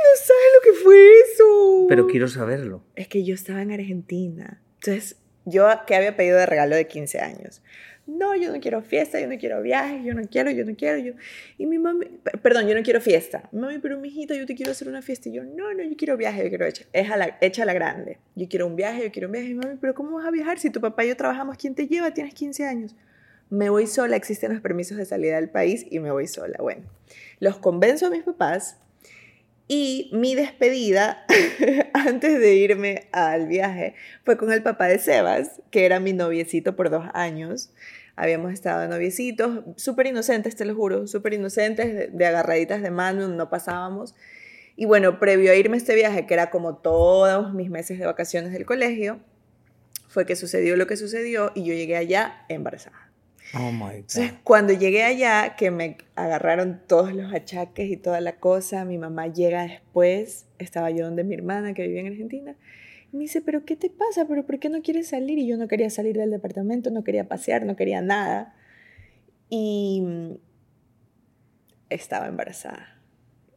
No 0.04 0.18
sabes 0.18 0.44
lo 0.56 0.72
que 0.72 0.84
fue 0.84 1.12
eso. 1.22 1.86
Pero 1.88 2.08
quiero 2.08 2.28
saberlo. 2.28 2.84
Es 2.96 3.08
que 3.08 3.24
yo 3.24 3.34
estaba 3.34 3.62
en 3.62 3.72
Argentina. 3.72 4.62
Entonces, 4.80 5.18
yo 5.46 5.68
que 5.88 5.96
había 5.96 6.16
pedido 6.16 6.38
de 6.38 6.46
regalo 6.46 6.76
de 6.76 6.88
15 6.88 7.20
años 7.20 7.62
no, 8.18 8.36
yo 8.36 8.52
no 8.52 8.60
quiero 8.60 8.82
fiesta, 8.82 9.20
yo 9.20 9.28
no 9.28 9.38
quiero 9.38 9.62
viajes, 9.62 10.04
yo 10.04 10.14
no 10.14 10.22
quiero, 10.30 10.52
yo 10.52 10.66
no 10.66 10.76
quiero, 10.76 10.98
yo... 10.98 11.14
Y 11.58 11.66
mi 11.66 11.80
mami, 11.80 12.06
perdón, 12.42 12.68
yo 12.68 12.76
no 12.76 12.84
quiero 12.84 13.02
fiesta. 13.02 13.50
Mami, 13.52 13.80
pero 13.80 14.00
mi 14.00 14.10
hijita, 14.10 14.36
yo 14.36 14.46
te 14.46 14.56
quiero 14.56 14.72
hacer 14.72 14.88
una 14.88 15.02
fiesta. 15.02 15.30
Y 15.30 15.34
yo, 15.34 15.44
no, 15.44 15.74
no, 15.74 15.84
yo 15.84 15.96
quiero 15.98 16.18
viaje, 16.18 16.44
yo 16.44 16.50
quiero 16.50 16.66
hecha, 16.66 16.86
es 16.94 17.10
a 17.10 17.18
la, 17.18 17.38
hecha 17.42 17.66
la 17.66 17.74
grande. 17.74 18.20
Yo 18.36 18.48
quiero 18.50 18.68
un 18.68 18.76
viaje, 18.76 19.04
yo 19.04 19.12
quiero 19.12 19.28
un 19.28 19.34
viaje. 19.34 19.50
Y 19.50 19.54
mami, 19.54 19.78
pero 19.80 19.94
¿cómo 19.94 20.18
vas 20.18 20.28
a 20.28 20.32
viajar 20.32 20.60
si 20.60 20.70
tu 20.70 20.82
papá 20.82 21.06
y 21.06 21.10
yo 21.10 21.18
trabajamos? 21.18 21.58
¿Quién 21.58 21.76
te 21.76 21.88
lleva? 21.88 22.14
Tienes 22.14 22.34
15 22.34 22.66
años. 22.66 22.96
Me 23.50 23.70
voy 23.70 23.88
sola, 23.88 24.16
existen 24.16 24.54
los 24.54 24.62
permisos 24.62 24.98
de 24.98 25.06
salida 25.06 25.36
del 25.36 25.50
país 25.50 25.86
y 25.90 26.00
me 26.00 26.12
voy 26.12 26.28
sola. 26.28 26.58
Bueno, 26.60 26.84
los 27.40 27.58
convenzo 27.58 28.08
a 28.08 28.10
mis 28.10 28.24
papás 28.24 28.78
y 29.74 30.10
mi 30.12 30.36
despedida, 30.36 31.26
antes 31.94 32.42
de 32.42 32.56
irme 32.56 33.08
al 33.14 33.48
viaje, 33.48 33.96
fue 34.26 34.36
con 34.36 34.52
el 34.52 34.62
papá 34.62 34.88
de 34.88 35.00
Sebas, 35.00 35.62
que 35.72 35.86
era 35.86 36.02
mi 36.02 36.12
noviecito 36.12 36.76
por 36.76 36.90
dos 36.90 37.06
años. 37.14 37.72
Habíamos 38.16 38.54
estado 38.54 38.82
de 38.82 38.88
noviecitos, 38.88 39.64
súper 39.78 40.08
inocentes, 40.08 40.56
te 40.56 40.66
lo 40.66 40.76
juro, 40.76 41.08
súper 41.08 41.34
inocentes, 41.34 42.14
de, 42.14 42.26
agarraditas 42.26 42.82
de 42.82 42.92
mano, 42.92 43.28
no 43.28 43.50
pasábamos. 43.50 44.16
Y 44.76 44.86
bueno, 44.86 45.20
previo 45.20 45.52
a 45.52 45.56
irme 45.56 45.76
a 45.76 45.78
este 45.78 45.96
viaje, 45.96 46.26
que 46.26 46.34
era 46.34 46.50
como 46.50 46.78
todos 46.78 47.54
mis 47.54 47.70
meses 47.70 48.00
de 48.00 48.06
vacaciones 48.06 48.52
del 48.52 48.66
colegio, 48.66 49.20
fue 50.08 50.26
que 50.26 50.36
sucedió 50.36 50.76
lo 50.76 50.88
que 50.88 50.98
sucedió 50.98 51.52
y 51.56 51.64
yo 51.64 51.74
llegué 51.74 51.96
allá 51.98 52.46
embarazada. 52.50 53.12
Oh 53.54 53.72
my 53.72 53.80
God. 53.80 53.92
Entonces, 53.94 54.34
cuando 54.44 54.74
llegué 54.74 55.04
allá, 55.04 55.56
que 55.56 55.72
me 55.72 55.98
agarraron 56.16 56.82
todos 56.88 57.14
los 57.14 57.34
achaques 57.34 57.90
y 57.90 57.98
toda 57.98 58.22
la 58.22 58.38
cosa, 58.38 58.86
mi 58.86 58.98
mamá 58.98 59.28
llega 59.28 59.64
después, 59.64 60.46
estaba 60.58 60.90
yo 60.90 61.06
donde 61.06 61.24
mi 61.24 61.36
hermana 61.36 61.74
que 61.74 61.84
vivía 61.84 62.02
en 62.02 62.08
Argentina, 62.08 62.56
me 63.12 63.20
dice, 63.20 63.42
pero 63.42 63.66
¿qué 63.66 63.76
te 63.76 63.90
pasa? 63.90 64.26
¿Pero 64.28 64.46
por 64.46 64.60
qué 64.60 64.70
no 64.70 64.82
quieres 64.82 65.10
salir? 65.10 65.38
Y 65.38 65.48
yo 65.48 65.58
no 65.58 65.68
quería 65.68 65.90
salir 65.90 66.18
del 66.18 66.32
departamento, 66.32 66.92
no 66.92 67.04
quería 67.04 67.28
pasear, 67.28 67.66
no 67.66 67.76
quería 67.76 68.02
nada. 68.02 68.56
Y 69.50 70.02
mm, 70.02 70.32
estaba 71.90 72.28
embarazada. 72.28 73.02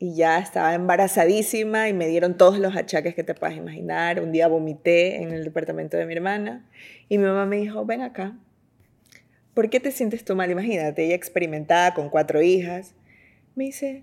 Y 0.00 0.16
ya 0.16 0.38
estaba 0.38 0.74
embarazadísima 0.74 1.88
y 1.88 1.92
me 1.92 2.08
dieron 2.08 2.36
todos 2.36 2.58
los 2.58 2.76
achaques 2.76 3.14
que 3.14 3.22
te 3.22 3.34
puedas 3.34 3.56
imaginar. 3.56 4.20
Un 4.20 4.32
día 4.32 4.48
vomité 4.48 5.22
en 5.22 5.30
el 5.30 5.44
departamento 5.44 5.96
de 5.96 6.06
mi 6.06 6.14
hermana 6.14 6.68
y 7.08 7.18
mi 7.18 7.24
mamá 7.24 7.46
me 7.46 7.56
dijo, 7.56 7.86
ven 7.86 8.02
acá, 8.02 8.36
¿por 9.54 9.70
qué 9.70 9.78
te 9.78 9.92
sientes 9.92 10.24
tú 10.24 10.34
mal? 10.34 10.50
Imagínate, 10.50 11.04
ella 11.04 11.14
experimentada 11.14 11.94
con 11.94 12.10
cuatro 12.10 12.42
hijas. 12.42 12.94
Me 13.54 13.64
dice, 13.64 14.02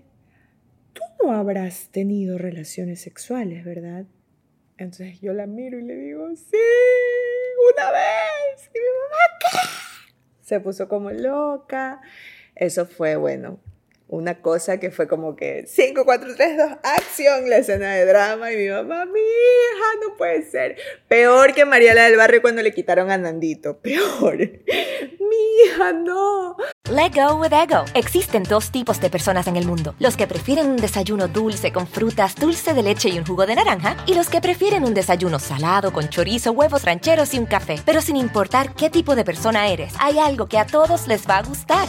tú 0.94 1.02
no 1.22 1.32
habrás 1.32 1.90
tenido 1.90 2.38
relaciones 2.38 3.00
sexuales, 3.00 3.64
¿verdad? 3.64 4.06
Entonces 4.78 5.20
yo 5.20 5.32
la 5.32 5.46
miro 5.46 5.78
y 5.78 5.82
le 5.82 5.94
digo, 5.94 6.28
sí, 6.34 6.56
una 7.74 7.90
vez. 7.90 8.70
Y 8.74 8.78
mi 8.78 8.86
mamá, 8.86 9.38
¿qué? 9.40 9.58
Se 10.40 10.60
puso 10.60 10.88
como 10.88 11.10
loca. 11.10 12.00
Eso 12.54 12.86
fue, 12.86 13.16
bueno, 13.16 13.60
una 14.12 14.42
cosa 14.42 14.78
que 14.78 14.90
fue 14.90 15.08
como 15.08 15.36
que 15.36 15.64
5, 15.66 16.04
4, 16.04 16.34
3, 16.36 16.56
2, 16.58 16.70
acción, 16.82 17.48
la 17.48 17.56
escena 17.56 17.94
de 17.94 18.04
drama 18.04 18.52
y 18.52 18.56
mi 18.58 18.68
mamá, 18.68 19.06
mi 19.06 19.18
hija, 19.18 20.06
no 20.06 20.16
puede 20.18 20.42
ser. 20.42 20.76
Peor 21.08 21.54
que 21.54 21.64
Mariela 21.64 22.04
del 22.04 22.18
Barrio 22.18 22.42
cuando 22.42 22.60
le 22.60 22.74
quitaron 22.74 23.10
a 23.10 23.16
Nandito, 23.16 23.78
peor. 23.82 24.36
Mi 24.36 25.64
hija, 25.64 25.94
no. 25.94 26.56
Let 26.90 27.12
go 27.14 27.36
with 27.36 27.54
ego. 27.54 27.86
Existen 27.94 28.42
dos 28.42 28.70
tipos 28.70 29.00
de 29.00 29.08
personas 29.08 29.46
en 29.46 29.56
el 29.56 29.66
mundo: 29.66 29.94
los 29.98 30.18
que 30.18 30.26
prefieren 30.26 30.66
un 30.66 30.76
desayuno 30.76 31.28
dulce 31.28 31.72
con 31.72 31.86
frutas, 31.86 32.34
dulce 32.34 32.74
de 32.74 32.82
leche 32.82 33.08
y 33.08 33.18
un 33.18 33.24
jugo 33.24 33.46
de 33.46 33.54
naranja, 33.54 33.96
y 34.06 34.14
los 34.14 34.28
que 34.28 34.42
prefieren 34.42 34.84
un 34.84 34.92
desayuno 34.92 35.38
salado 35.38 35.90
con 35.90 36.10
chorizo, 36.10 36.52
huevos 36.52 36.84
rancheros 36.84 37.32
y 37.32 37.38
un 37.38 37.46
café. 37.46 37.76
Pero 37.86 38.02
sin 38.02 38.16
importar 38.16 38.74
qué 38.74 38.90
tipo 38.90 39.16
de 39.16 39.24
persona 39.24 39.68
eres, 39.68 39.94
hay 39.98 40.18
algo 40.18 40.48
que 40.48 40.58
a 40.58 40.66
todos 40.66 41.08
les 41.08 41.26
va 41.26 41.38
a 41.38 41.42
gustar. 41.44 41.88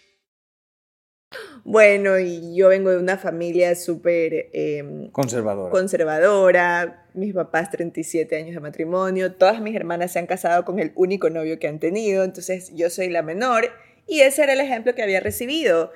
Bueno, 1.63 2.17
y 2.19 2.55
yo 2.55 2.69
vengo 2.69 2.89
de 2.89 2.97
una 2.97 3.17
familia 3.17 3.75
súper 3.75 4.49
eh, 4.53 5.09
Conservadora. 5.11 5.69
conservadora, 5.69 7.05
mis 7.13 7.33
papás 7.33 7.69
37 7.69 8.35
años 8.35 8.55
de 8.55 8.59
matrimonio, 8.59 9.33
todas 9.33 9.61
mis 9.61 9.75
hermanas 9.75 10.13
se 10.13 10.19
han 10.19 10.25
casado 10.25 10.65
con 10.65 10.79
el 10.79 10.91
único 10.95 11.29
novio 11.29 11.59
que 11.59 11.67
han 11.67 11.79
tenido, 11.79 12.23
entonces 12.23 12.71
yo 12.73 12.89
soy 12.89 13.09
la 13.09 13.21
menor 13.21 13.69
y 14.07 14.21
ese 14.21 14.43
era 14.43 14.53
el 14.53 14.59
ejemplo 14.59 14.95
que 14.95 15.03
había 15.03 15.19
recibido. 15.19 15.91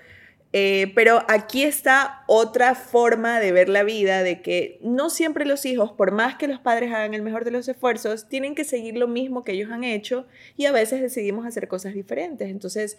Eh, 0.57 0.93
pero 0.95 1.21
aquí 1.27 1.63
está 1.63 2.23
otra 2.27 2.75
forma 2.75 3.41
de 3.41 3.51
ver 3.51 3.67
la 3.67 3.83
vida, 3.83 4.23
de 4.23 4.41
que 4.41 4.79
no 4.81 5.09
siempre 5.09 5.45
los 5.45 5.65
hijos, 5.65 5.91
por 5.91 6.11
más 6.11 6.37
que 6.37 6.47
los 6.47 6.61
padres 6.61 6.93
hagan 6.93 7.13
el 7.13 7.23
mejor 7.23 7.43
de 7.43 7.51
los 7.51 7.67
esfuerzos, 7.67 8.29
tienen 8.29 8.55
que 8.55 8.63
seguir 8.63 8.95
lo 8.95 9.09
mismo 9.09 9.43
que 9.43 9.51
ellos 9.51 9.69
han 9.69 9.83
hecho 9.83 10.27
y 10.55 10.63
a 10.65 10.71
veces 10.71 11.01
decidimos 11.01 11.45
hacer 11.45 11.67
cosas 11.67 11.93
diferentes. 11.93 12.49
Entonces, 12.49 12.97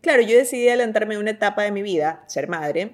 claro, 0.00 0.22
yo 0.22 0.36
decidí 0.36 0.68
adelantarme 0.68 1.18
una 1.18 1.30
etapa 1.32 1.62
de 1.62 1.72
mi 1.72 1.82
vida, 1.82 2.22
ser 2.26 2.48
madre, 2.48 2.92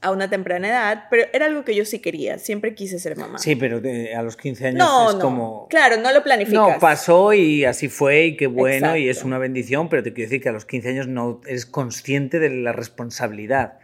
a 0.00 0.10
una 0.10 0.28
temprana 0.28 0.68
edad, 0.68 1.04
pero 1.10 1.24
era 1.32 1.46
algo 1.46 1.64
que 1.64 1.76
yo 1.76 1.84
sí 1.84 2.00
quería, 2.00 2.38
siempre 2.38 2.74
quise 2.74 2.98
ser 2.98 3.16
mamá. 3.16 3.38
Sí, 3.38 3.54
pero 3.54 3.80
de- 3.80 4.14
a 4.16 4.22
los 4.22 4.36
15 4.36 4.66
años 4.66 4.78
no, 4.78 5.10
es 5.10 5.14
no, 5.16 5.20
como... 5.20 5.68
claro, 5.68 5.96
no 5.98 6.12
lo 6.12 6.24
planificas. 6.24 6.54
No, 6.74 6.78
pasó 6.80 7.32
y 7.32 7.64
así 7.64 7.88
fue 7.88 8.24
y 8.26 8.36
qué 8.36 8.48
bueno 8.48 8.96
y 8.96 9.08
es 9.08 9.22
una 9.22 9.38
bendición, 9.38 9.88
pero 9.88 10.02
te 10.02 10.12
quiero 10.12 10.28
decir 10.28 10.42
que 10.42 10.48
a 10.48 10.52
los 10.52 10.64
15 10.64 10.88
años 10.88 11.06
no 11.06 11.40
eres 11.46 11.66
consciente 11.66 12.40
de 12.40 12.50
la 12.50 12.72
responsabilidad. 12.72 13.78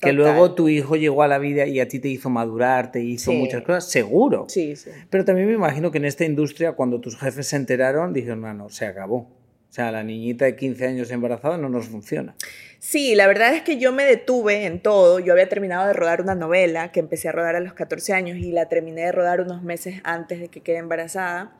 Que 0.00 0.12
luego 0.12 0.54
tu 0.54 0.68
hijo 0.68 0.96
llegó 0.96 1.22
a 1.22 1.28
la 1.28 1.38
vida 1.38 1.64
y 1.66 1.80
a 1.80 1.88
ti 1.88 1.98
te 1.98 2.08
hizo 2.08 2.28
madurar, 2.28 2.92
te 2.92 3.00
hizo 3.00 3.30
Sí. 3.30 3.36
muchas 3.38 3.62
cosas, 3.62 3.88
seguro. 3.90 4.44
Sí, 4.48 4.76
sí. 4.76 4.90
Pero 5.08 5.24
también 5.24 5.48
me 5.48 5.54
imagino 5.54 5.90
que 5.90 5.96
en 5.98 6.04
esta 6.04 6.24
industria, 6.26 6.72
cuando 6.72 7.00
tus 7.00 7.18
jefes 7.18 7.46
se 7.46 7.56
enteraron, 7.56 8.12
dijeron, 8.12 8.42
no, 8.42 8.52
no, 8.52 8.68
se 8.68 8.84
acabó. 8.86 9.30
O 9.74 9.76
sea, 9.76 9.90
la 9.90 10.04
niñita 10.04 10.44
de 10.44 10.54
15 10.54 10.86
años 10.86 11.10
embarazada 11.10 11.58
no 11.58 11.68
nos 11.68 11.88
funciona. 11.88 12.36
Sí, 12.78 13.16
la 13.16 13.26
verdad 13.26 13.54
es 13.54 13.62
que 13.62 13.76
yo 13.76 13.90
me 13.90 14.04
detuve 14.04 14.66
en 14.66 14.78
todo. 14.78 15.18
Yo 15.18 15.32
había 15.32 15.48
terminado 15.48 15.88
de 15.88 15.92
rodar 15.94 16.20
una 16.20 16.36
novela 16.36 16.92
que 16.92 17.00
empecé 17.00 17.28
a 17.28 17.32
rodar 17.32 17.56
a 17.56 17.60
los 17.60 17.72
14 17.72 18.12
años 18.12 18.38
y 18.38 18.52
la 18.52 18.68
terminé 18.68 19.00
de 19.00 19.10
rodar 19.10 19.40
unos 19.40 19.64
meses 19.64 20.00
antes 20.04 20.38
de 20.38 20.46
que 20.46 20.60
quede 20.60 20.76
embarazada. 20.76 21.56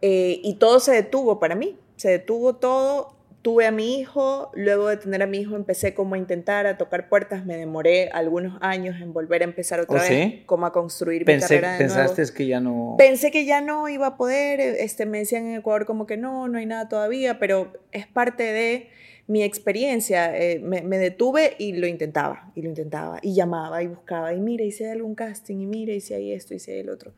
Eh, 0.00 0.40
y 0.44 0.58
todo 0.60 0.78
se 0.78 0.92
detuvo 0.92 1.40
para 1.40 1.56
mí. 1.56 1.76
Se 1.96 2.10
detuvo 2.10 2.54
todo. 2.54 3.16
Tuve 3.42 3.66
a 3.66 3.70
mi 3.70 3.98
hijo. 3.98 4.50
Luego 4.54 4.88
de 4.88 4.96
tener 4.98 5.22
a 5.22 5.26
mi 5.26 5.38
hijo 5.38 5.56
empecé 5.56 5.94
como 5.94 6.14
a 6.14 6.18
intentar, 6.18 6.66
a 6.66 6.76
tocar 6.76 7.08
puertas. 7.08 7.46
Me 7.46 7.56
demoré 7.56 8.10
algunos 8.12 8.58
años 8.60 9.00
en 9.00 9.12
volver 9.12 9.40
a 9.42 9.44
empezar 9.44 9.80
otra 9.80 9.96
¿Oh, 9.98 10.00
vez. 10.00 10.08
sí? 10.08 10.42
Como 10.46 10.66
a 10.66 10.72
construir 10.72 11.22
mi 11.22 11.26
Pensé, 11.26 11.46
carrera 11.60 11.72
de 11.78 11.84
nuevo. 11.86 11.94
pensaste 11.96 12.34
que 12.36 12.46
ya 12.46 12.60
no... 12.60 12.96
Pensé 12.98 13.30
que 13.30 13.44
ya 13.46 13.60
no 13.60 13.88
iba 13.88 14.08
a 14.08 14.16
poder, 14.16 14.60
este, 14.60 15.06
me 15.06 15.18
decían 15.18 15.46
en 15.46 15.54
Ecuador 15.56 15.86
como 15.86 16.06
que 16.06 16.16
no, 16.16 16.48
no 16.48 16.58
hay 16.58 16.66
nada 16.66 16.88
todavía, 16.88 17.38
pero 17.38 17.72
es 17.92 18.06
parte 18.06 18.42
de 18.42 18.88
mi 19.26 19.42
experiencia. 19.42 20.36
eh, 20.36 20.58
me, 20.58 20.82
me 20.82 20.98
detuve 20.98 21.54
y 21.58 21.72
lo 21.72 21.86
intentaba, 21.86 22.52
y 22.54 22.62
lo 22.62 22.68
intentaba, 22.68 23.20
y 23.22 23.34
llamaba, 23.34 23.82
y 23.82 23.86
buscaba, 23.86 24.34
y 24.34 24.40
mira, 24.40 24.64
hay 24.64 24.86
algún 24.90 25.14
casting, 25.14 25.60
y 25.60 25.66
mira, 25.66 25.98
si 26.00 26.12
hay 26.12 26.32
esto, 26.32 26.52
hay 26.54 26.78
el 26.78 26.90
otro. 26.90 27.14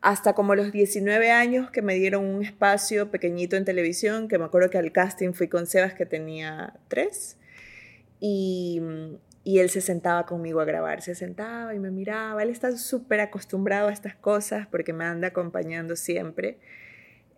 Hasta 0.00 0.34
como 0.34 0.54
los 0.54 0.72
19 0.72 1.30
años 1.30 1.70
que 1.70 1.82
me 1.82 1.94
dieron 1.94 2.24
un 2.26 2.42
espacio 2.42 3.10
pequeñito 3.10 3.56
en 3.56 3.64
televisión, 3.64 4.28
que 4.28 4.38
me 4.38 4.44
acuerdo 4.44 4.70
que 4.70 4.78
al 4.78 4.92
casting 4.92 5.32
fui 5.32 5.48
con 5.48 5.66
Sebas 5.66 5.94
que 5.94 6.06
tenía 6.06 6.74
tres, 6.88 7.38
y, 8.20 8.80
y 9.44 9.58
él 9.58 9.70
se 9.70 9.80
sentaba 9.80 10.26
conmigo 10.26 10.60
a 10.60 10.64
grabar, 10.64 11.02
se 11.02 11.14
sentaba 11.14 11.74
y 11.74 11.78
me 11.78 11.90
miraba, 11.90 12.42
él 12.42 12.50
está 12.50 12.76
súper 12.76 13.20
acostumbrado 13.20 13.88
a 13.88 13.92
estas 13.92 14.14
cosas 14.14 14.66
porque 14.66 14.92
me 14.92 15.04
anda 15.04 15.28
acompañando 15.28 15.96
siempre. 15.96 16.58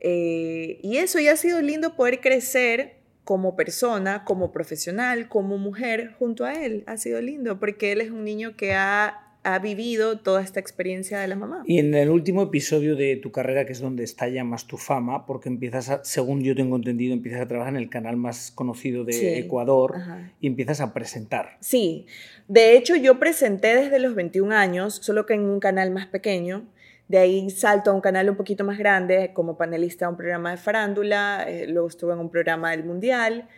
Eh, 0.01 0.79
y 0.83 0.99
eso 0.99 1.19
ya 1.19 1.33
ha 1.33 1.37
sido 1.37 1.61
lindo 1.61 1.97
poder 1.97 2.21
crecer 2.21 2.97
como 3.25 3.57
persona, 3.57 4.25
como 4.25 4.53
profesional, 4.53 5.29
como 5.29 5.59
mujer 5.59 6.13
junto 6.17 6.45
a 6.45 6.55
él. 6.55 6.85
Ha 6.87 6.97
sido 6.97 7.21
lindo 7.21 7.59
porque 7.59 7.91
él 7.91 8.01
es 8.01 8.11
un 8.13 8.23
niño 8.23 8.57
que 8.57 8.75
ha, 8.75 9.25
ha 9.47 9.61
vivido 9.61 10.19
toda 10.19 10.43
esta 10.43 10.59
experiencia 10.59 11.21
de 11.21 11.29
la 11.29 11.37
mamá. 11.37 11.62
Y 11.67 11.79
en 11.79 11.95
el 11.95 12.11
último 12.11 12.43
episodio 12.43 12.97
de 12.97 13.15
tu 13.17 13.31
carrera, 13.31 13.65
que 13.65 13.73
es 13.73 13.81
donde 13.81 14.03
estalla 14.03 14.43
más 14.43 14.67
tu 14.67 14.76
fama, 14.76 15.25
porque 15.25 15.49
empiezas, 15.49 15.88
a, 15.88 16.05
según 16.05 16.43
yo 16.43 16.57
tengo 16.57 16.75
entendido, 16.75 17.15
empiezas 17.15 17.43
a 17.43 17.47
trabajar 17.47 17.75
en 17.75 17.81
el 17.81 17.88
canal 17.88 18.17
más 18.17 18.50
conocido 18.50 19.05
de 19.05 19.12
Sí. 19.12 19.26
Ecuador 19.26 19.95
Ajá. 19.97 20.33
y 20.41 20.49
empiezas 20.49 20.81
a 20.81 20.93
presentar. 20.93 21.57
Sí, 21.61 22.07
de 22.49 22.76
hecho 22.76 22.97
yo 22.97 23.21
presenté 23.21 23.76
desde 23.76 24.00
los 24.00 24.17
21 24.17 24.53
años, 24.53 24.97
solo 25.00 25.26
que 25.26 25.35
en 25.35 25.43
un 25.43 25.61
canal 25.61 25.91
más 25.93 26.07
pequeño. 26.07 26.65
De 27.07 27.19
ahí 27.19 27.49
salto 27.50 27.93
a 27.93 27.95
un 27.95 28.00
canal 28.00 28.29
un 28.29 28.37
poquito 28.37 28.65
más 28.65 28.79
grande 28.79 29.31
como 29.33 29.57
panelista 29.57 30.07
a 30.07 30.09
un 30.09 30.17
programa 30.17 30.50
de 30.50 30.57
farándula, 30.57 31.45
eh, 31.49 31.69
luego 31.69 31.87
estuve 31.87 32.15
en 32.15 32.19
un 32.19 32.31
programa 32.31 32.73
del 32.73 32.83
Mundial 32.83 33.49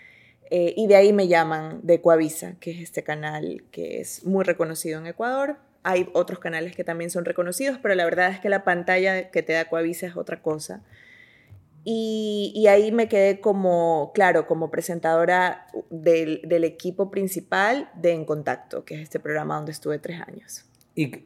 eh, 0.50 0.74
y 0.76 0.86
de 0.86 0.96
ahí 0.96 1.12
me 1.14 1.28
llaman 1.28 1.80
de 1.82 2.00
Coavisa, 2.02 2.56
que 2.60 2.72
es 2.72 2.80
este 2.80 3.02
canal 3.02 3.64
que 3.70 4.00
es 4.00 4.24
muy 4.26 4.44
reconocido 4.44 4.98
en 4.98 5.06
Ecuador. 5.06 5.56
Hay 5.82 6.08
otros 6.12 6.38
canales 6.38 6.74
que 6.74 6.84
también 6.84 7.10
son 7.10 7.24
reconocidos, 7.24 7.78
pero 7.80 7.94
la 7.94 8.04
verdad 8.04 8.30
es 8.30 8.40
que 8.40 8.48
la 8.48 8.64
pantalla 8.64 9.30
que 9.30 9.42
te 9.42 9.52
da 9.52 9.66
Coavisa 9.66 10.06
es 10.06 10.16
otra 10.16 10.42
cosa. 10.42 10.82
y, 11.84 12.66
ahí 12.68 12.92
me 12.92 13.08
quedé 13.08 13.40
como, 13.40 14.10
claro, 14.12 14.46
como 14.46 14.70
presentadora 14.70 15.66
del, 15.88 16.42
del, 16.44 16.64
equipo 16.64 17.10
principal 17.10 17.88
de 17.94 18.12
En 18.12 18.26
Contacto, 18.26 18.84
que 18.84 18.96
es 18.96 19.00
este 19.00 19.20
programa 19.20 19.56
donde 19.56 19.72
estuve 19.72 19.98
tres 19.98 20.20
años. 20.20 20.66
Y 20.94 21.24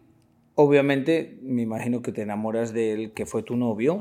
obviamente 0.55 1.39
me 1.43 1.63
imagino 1.63 2.03
que 2.03 2.13
te 2.13 2.23
enamoras 2.23 2.73
de 2.73 2.93
él, 2.93 3.13
que 3.13 3.27
fue 3.27 3.43
tu 3.43 3.57
novio, 3.57 3.99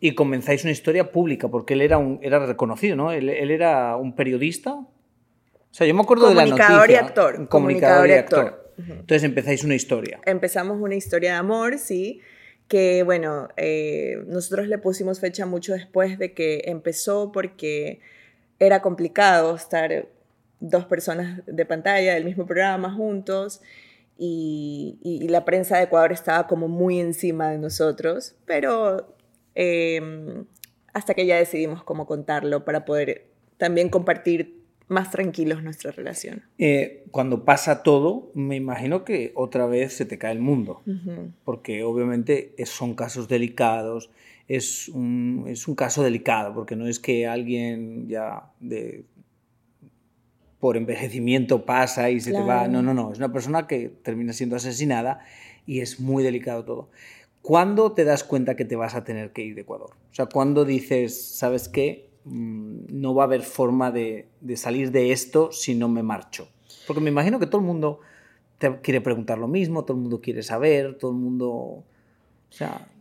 y 0.00 0.14
comenzáis 0.14 0.62
una 0.64 0.72
historia 0.72 1.10
pública, 1.10 1.48
porque 1.48 1.74
él 1.74 1.82
era, 1.82 1.98
un, 1.98 2.18
era 2.22 2.44
reconocido, 2.44 2.96
¿no? 2.96 3.12
Él, 3.12 3.28
él 3.28 3.50
era 3.50 3.96
un 3.96 4.14
periodista. 4.14 4.74
O 4.74 4.88
sea, 5.70 5.86
yo 5.86 5.94
me 5.94 6.02
acuerdo 6.02 6.28
de 6.28 6.34
la 6.34 6.46
noticia. 6.46 6.66
Comunicador 6.66 6.90
y 6.90 6.94
actor. 6.94 7.48
Comunicador, 7.48 8.08
y 8.08 8.12
actor. 8.12 8.65
Entonces 8.78 9.22
empezáis 9.22 9.64
una 9.64 9.74
historia. 9.74 10.20
Empezamos 10.26 10.80
una 10.80 10.94
historia 10.94 11.32
de 11.32 11.38
amor, 11.38 11.78
sí, 11.78 12.20
que 12.68 13.02
bueno, 13.02 13.48
eh, 13.56 14.22
nosotros 14.26 14.68
le 14.68 14.78
pusimos 14.78 15.20
fecha 15.20 15.46
mucho 15.46 15.72
después 15.72 16.18
de 16.18 16.34
que 16.34 16.62
empezó 16.66 17.32
porque 17.32 18.00
era 18.58 18.82
complicado 18.82 19.54
estar 19.54 20.08
dos 20.60 20.84
personas 20.86 21.42
de 21.46 21.64
pantalla 21.66 22.14
del 22.14 22.24
mismo 22.24 22.46
programa 22.46 22.92
juntos 22.92 23.60
y, 24.18 25.26
la 25.28 25.44
prensa 25.44 25.76
de 25.76 25.84
Ecuador 25.84 26.12
estaba 26.12 26.46
como 26.46 26.68
muy 26.68 27.00
encima 27.00 27.50
de 27.50 27.58
nosotros, 27.58 28.34
pero 28.46 29.14
em, 29.54 30.46
hasta 30.94 31.14
que 31.14 31.26
ya 31.26 31.36
decidimos 31.36 31.82
cómo 31.84 32.06
contarlo 32.06 32.64
para 32.64 32.84
poder 32.84 33.26
también 33.58 33.88
compartir 33.90 34.55
más 34.88 35.10
tranquilos 35.10 35.62
nuestra 35.62 35.90
relación. 35.90 36.42
Eh, 36.58 37.04
cuando 37.10 37.44
pasa 37.44 37.82
todo, 37.82 38.30
me 38.34 38.56
imagino 38.56 39.04
que 39.04 39.32
otra 39.34 39.66
vez 39.66 39.94
se 39.94 40.04
te 40.04 40.18
cae 40.18 40.32
el 40.32 40.40
mundo, 40.40 40.82
porque 41.44 41.82
obviamente 41.82 42.54
son 42.64 42.94
casos 42.94 43.28
delicados, 43.28 44.10
es 44.48 44.88
un, 44.88 45.44
es 45.48 45.66
un 45.66 45.74
caso 45.74 46.02
delicado, 46.04 46.54
porque 46.54 46.76
no 46.76 46.86
es 46.86 47.00
que 47.00 47.26
alguien 47.26 48.08
ya 48.08 48.52
de 48.60 49.04
por 50.60 50.76
envejecimiento 50.76 51.64
pasa 51.64 52.10
y 52.10 52.20
se 52.20 52.32
te 52.32 52.42
va. 52.42 52.66
No, 52.68 52.82
no, 52.82 52.94
no. 52.94 53.12
Es 53.12 53.18
una 53.18 53.32
persona 53.32 53.66
que 53.66 53.88
termina 53.88 54.32
siendo 54.32 54.56
asesinada 54.56 55.20
y 55.66 55.80
es 55.80 56.00
muy 56.00 56.22
delicado 56.22 56.64
todo. 56.64 56.90
¿Cuándo 57.42 57.92
te 57.92 58.04
das 58.04 58.24
cuenta 58.24 58.56
que 58.56 58.64
te 58.64 58.74
vas 58.74 58.94
a 58.94 59.04
tener 59.04 59.32
que 59.32 59.42
ir 59.42 59.54
de 59.54 59.60
Ecuador? 59.60 59.90
O 60.10 60.14
sea, 60.14 60.26
¿cuándo 60.26 60.64
dices, 60.64 61.36
sabes 61.36 61.68
qué? 61.68 62.08
Mm, 62.26 63.00
no 63.00 63.14
va 63.14 63.22
a 63.22 63.26
haber 63.26 63.42
forma 63.42 63.90
de, 63.90 64.28
salir 64.56 64.90
de 64.90 65.12
esto 65.12 65.52
si 65.52 65.74
no 65.74 65.88
me 65.88 66.02
marcho. 66.02 66.48
Porque 66.86 67.00
me 67.00 67.10
imagino 67.10 67.38
que 67.38 67.46
todo 67.46 67.60
el 67.60 67.66
mundo 67.66 68.00
te 68.58 68.80
quiere 68.80 69.00
preguntar 69.00 69.38
lo 69.38 69.48
mismo, 69.48 69.84
todo 69.84 69.96
el 69.96 70.02
mundo 70.02 70.20
quiere 70.20 70.42
saber, 70.42 70.98
todo 70.98 71.12
el 71.12 71.16
mundo 71.16 71.84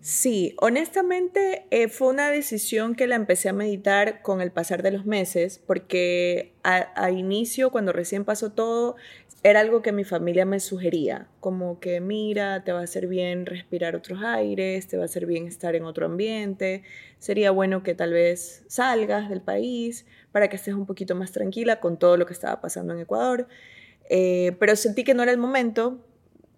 Sí, 0.01 0.55
honestamente 0.60 1.65
eh, 1.72 1.88
fue 1.88 2.10
una 2.10 2.29
decisión 2.29 2.94
que 2.96 3.08
la 3.08 3.15
empecé 3.15 3.50
a 3.50 3.53
meditar 3.53 4.22
con 4.22 4.41
el 4.41 4.51
pasar 4.51 4.84
de 4.84 4.91
los 4.91 5.05
meses, 5.05 5.62
porque 5.65 6.53
a, 6.63 7.10
inicio, 7.12 7.72
cuando 7.72 7.94
recién 7.94 8.25
pasó 8.25 8.51
todo, 8.51 8.98
era 9.46 9.60
algo 9.60 9.84
que 9.84 9.92
mi 9.92 10.04
familia 10.04 10.44
me 10.44 10.60
sugería, 10.60 11.28
como 11.40 11.80
que 11.80 12.02
mira, 12.02 12.64
te 12.64 12.72
va 12.72 12.80
a 12.80 12.84
hacer 12.84 13.06
bien 13.06 13.46
respirar 13.46 13.96
otros 13.96 14.24
aires, 14.24 14.88
te 14.88 14.98
va 14.98 15.04
a 15.04 15.06
hacer 15.06 15.28
bien 15.28 15.46
estar 15.46 15.75
en 15.75 15.84
otro 15.84 16.08
ambiente, 16.08 16.82
sería 17.20 17.52
bueno 17.52 17.84
que 17.84 17.94
tal 17.94 18.12
vez 18.12 18.64
salgas 18.68 19.30
del 19.30 19.42
país 19.42 20.08
para 20.32 20.48
que 20.48 20.56
estés 20.56 20.74
un 20.74 20.88
poquito 20.88 21.14
más 21.14 21.32
tranquila 21.32 21.80
con 21.80 22.00
todo 22.00 22.18
lo 22.18 22.25
que 22.25 22.34
estaba 22.34 22.60
pasando 22.60 22.96
en 22.96 23.02
Ecuador. 23.02 23.48
Eh, 24.10 24.56
pero 24.60 24.75
sentí 24.75 25.04
que 25.04 25.14
no 25.14 25.22
era 25.22 25.32
el 25.32 25.38
momento, 25.38 26.04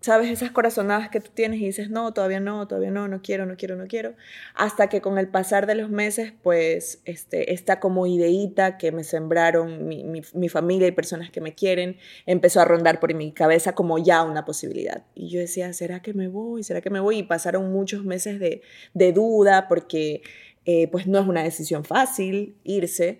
sabes, 0.01 0.29
esas 0.29 0.51
corazonadas 0.51 1.09
que 1.09 1.19
tú 1.19 1.31
tienes 1.33 1.59
y 1.59 1.65
dices, 1.65 1.89
no, 1.89 2.13
todavía 2.13 2.39
no, 2.39 2.67
todavía 2.67 2.91
no, 2.91 3.07
no 3.07 3.21
quiero, 3.21 3.45
no 3.45 3.57
quiero, 3.57 3.75
no 3.75 3.87
quiero, 3.87 4.15
hasta 4.53 4.87
que 4.89 5.01
con 5.01 5.17
el 5.17 5.27
pasar 5.27 5.65
de 5.67 5.75
los 5.75 5.89
meses, 5.89 6.33
pues, 6.43 7.01
este, 7.05 7.53
esta 7.53 7.79
como 7.79 8.07
ideíta 8.07 8.77
que 8.77 8.91
me 8.91 9.03
sembraron 9.03 9.87
mi, 9.87 10.03
mi, 10.03 10.49
familia 10.49 10.87
y 10.87 10.91
personas 10.91 11.29
que 11.31 11.41
me 11.41 11.55
quieren, 11.55 11.97
empezó 12.25 12.61
a 12.61 12.65
rondar 12.65 12.99
por 12.99 13.13
mi 13.13 13.31
cabeza 13.31 13.73
como 13.73 13.97
ya 13.97 14.23
una 14.23 14.45
posibilidad. 14.45 15.03
Y 15.15 15.29
yo 15.29 15.39
decía, 15.39 15.73
¿será 15.73 16.01
que 16.01 16.13
me 16.13 16.27
voy? 16.27 16.63
¿Será 16.63 16.81
que 16.81 16.89
me 16.89 16.99
voy? 16.99 17.19
Y 17.19 17.23
pasaron 17.23 17.71
muchos 17.71 18.05
meses 18.05 18.39
de, 18.39 18.61
de 18.93 19.11
duda 19.11 19.67
porque, 19.67 20.21
eh, 20.65 20.87
pues, 20.89 21.07
no 21.07 21.19
es 21.19 21.27
una 21.27 21.43
decisión 21.43 21.83
fácil 21.83 22.55
irse. 22.63 23.19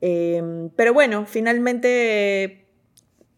Em, 0.00 0.68
pero 0.70 0.92
bueno, 0.92 1.24
finalmente 1.26 2.63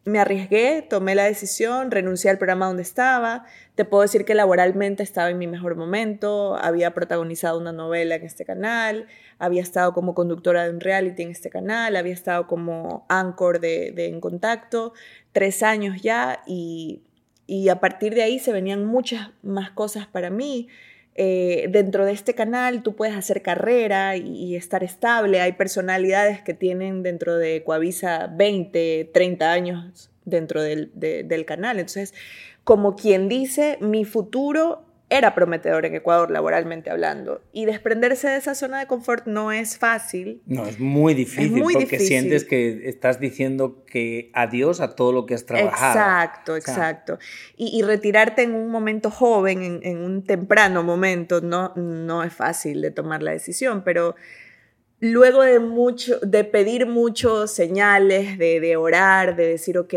me 0.06 0.20
arriesgué, 0.20 0.86
tomé 0.88 1.16
la 1.16 1.24
decisión, 1.24 1.90
renuncié 1.90 2.30
al 2.30 2.38
programa 2.38 2.68
donde 2.68 2.82
estaba. 2.82 3.44
Te 3.74 3.84
puedo 3.84 4.02
decir 4.02 4.24
que 4.24 4.36
laboralmente 4.36 5.02
estaba 5.02 5.30
en 5.30 5.38
mi 5.38 5.48
mejor 5.48 5.74
momento, 5.74 6.56
había 6.56 6.94
protagonizado 6.94 7.58
una 7.58 7.72
novela 7.72 8.14
en 8.14 8.22
este 8.22 8.44
canal, 8.44 9.08
había 9.40 9.62
estado 9.62 9.92
como 9.92 10.14
conductora 10.14 10.62
de 10.62 10.70
un 10.70 10.80
reality 10.80 11.24
en 11.24 11.30
este 11.32 11.50
canal, 11.50 11.96
había 11.96 12.14
estado 12.14 12.46
como 12.46 13.04
anchor 13.08 13.58
de, 13.58 13.92
En 14.06 14.20
Contacto, 14.20 14.92
tres 15.32 15.64
años 15.64 16.00
ya, 16.00 16.40
y, 16.46 17.02
y 17.48 17.68
a 17.68 17.80
partir 17.80 18.14
de 18.14 18.22
ahí 18.22 18.38
se 18.38 18.52
venían 18.52 18.84
muchas 18.84 19.30
más 19.42 19.72
cosas 19.72 20.06
para 20.06 20.30
mí. 20.30 20.68
Eh, 21.18 21.68
dentro 21.70 22.04
de 22.04 22.12
este 22.12 22.34
canal 22.34 22.82
tú 22.82 22.94
puedes 22.94 23.16
hacer 23.16 23.42
carrera 23.42 24.16
y, 24.16 24.54
estar 24.54 24.84
estable. 24.84 25.40
Hay 25.40 25.52
personalidades 25.52 26.42
que 26.42 26.54
tienen 26.54 27.02
dentro 27.02 27.36
de 27.36 27.62
Coavisa 27.64 28.30
20, 28.34 29.10
30 29.12 29.52
años 29.52 30.10
dentro 30.24 30.62
del, 30.62 30.90
del 30.94 31.44
canal. 31.44 31.78
Entonces, 31.78 32.12
como 32.64 32.96
quien 32.96 33.28
dice, 33.28 33.78
mi 33.80 34.04
futuro 34.04 34.85
era 35.08 35.34
prometedor 35.34 35.86
en 35.86 35.94
Ecuador 35.94 36.30
laboralmente 36.30 36.90
hablando. 36.90 37.40
Y 37.52 37.64
desprenderse 37.64 38.28
de 38.28 38.36
esa 38.38 38.56
zona 38.56 38.80
de 38.80 38.86
confort 38.86 39.26
no 39.26 39.52
es 39.52 39.78
fácil. 39.78 40.42
No, 40.46 40.66
es 40.66 40.80
muy 40.80 41.14
difícil 41.14 41.62
porque 41.62 42.00
sientes 42.00 42.44
que 42.44 42.88
estás 42.88 43.20
diciendo 43.20 43.84
que 43.86 44.30
adiós 44.32 44.80
a 44.80 44.96
todo 44.96 45.12
lo 45.12 45.24
que 45.24 45.34
has 45.34 45.46
trabajado. 45.46 45.92
Exacto, 45.92 46.56
exacto. 46.56 47.18
Y, 47.56 47.82
retirarte 47.82 48.42
en 48.42 48.54
un 48.54 48.68
momento 48.68 49.10
joven, 49.10 49.80
en, 49.82 49.98
un 49.98 50.24
temprano 50.24 50.82
momento, 50.82 51.40
no, 51.40 51.72
no 51.76 52.24
es 52.24 52.32
fácil 52.32 52.82
de 52.82 52.90
tomar 52.90 53.22
la 53.22 53.30
decisión, 53.30 53.84
pero 53.84 54.16
luego 55.00 55.42
de 55.42 55.58
mucho, 55.58 56.18
de 56.20 56.44
pedir 56.44 56.86
muchos 56.86 57.50
señales, 57.50 58.38
de, 58.38 58.76
orar, 58.76 59.36
de 59.36 59.48
decir, 59.48 59.78
ok, 59.78 59.94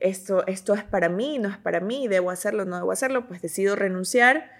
esto, 0.00 0.46
esto 0.46 0.74
es 0.74 0.84
para 0.84 1.08
mí, 1.08 1.38
no 1.38 1.48
es 1.48 1.58
para 1.58 1.80
mí, 1.80 2.08
debo 2.08 2.30
hacerlo, 2.30 2.64
no 2.64 2.76
debo 2.76 2.92
hacerlo, 2.92 3.26
pues 3.26 3.42
decido 3.42 3.76
renunciar 3.76 4.50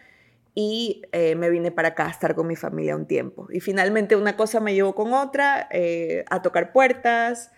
y 0.54 1.02
eh, 1.12 1.34
me 1.36 1.48
vine 1.50 1.70
para 1.70 1.88
acá 1.88 2.06
a 2.06 2.10
estar 2.10 2.34
con 2.34 2.46
mi 2.46 2.56
familia 2.56 2.96
un 2.96 3.06
tiempo. 3.06 3.48
Y 3.50 3.60
finalmente 3.60 4.16
una 4.16 4.36
cosa 4.36 4.60
me 4.60 4.74
llevó 4.74 4.94
con 4.94 5.12
otra, 5.12 5.68
eh, 5.70 6.24
a 6.30 6.42
tocar 6.42 6.72
puertas, 6.72 7.50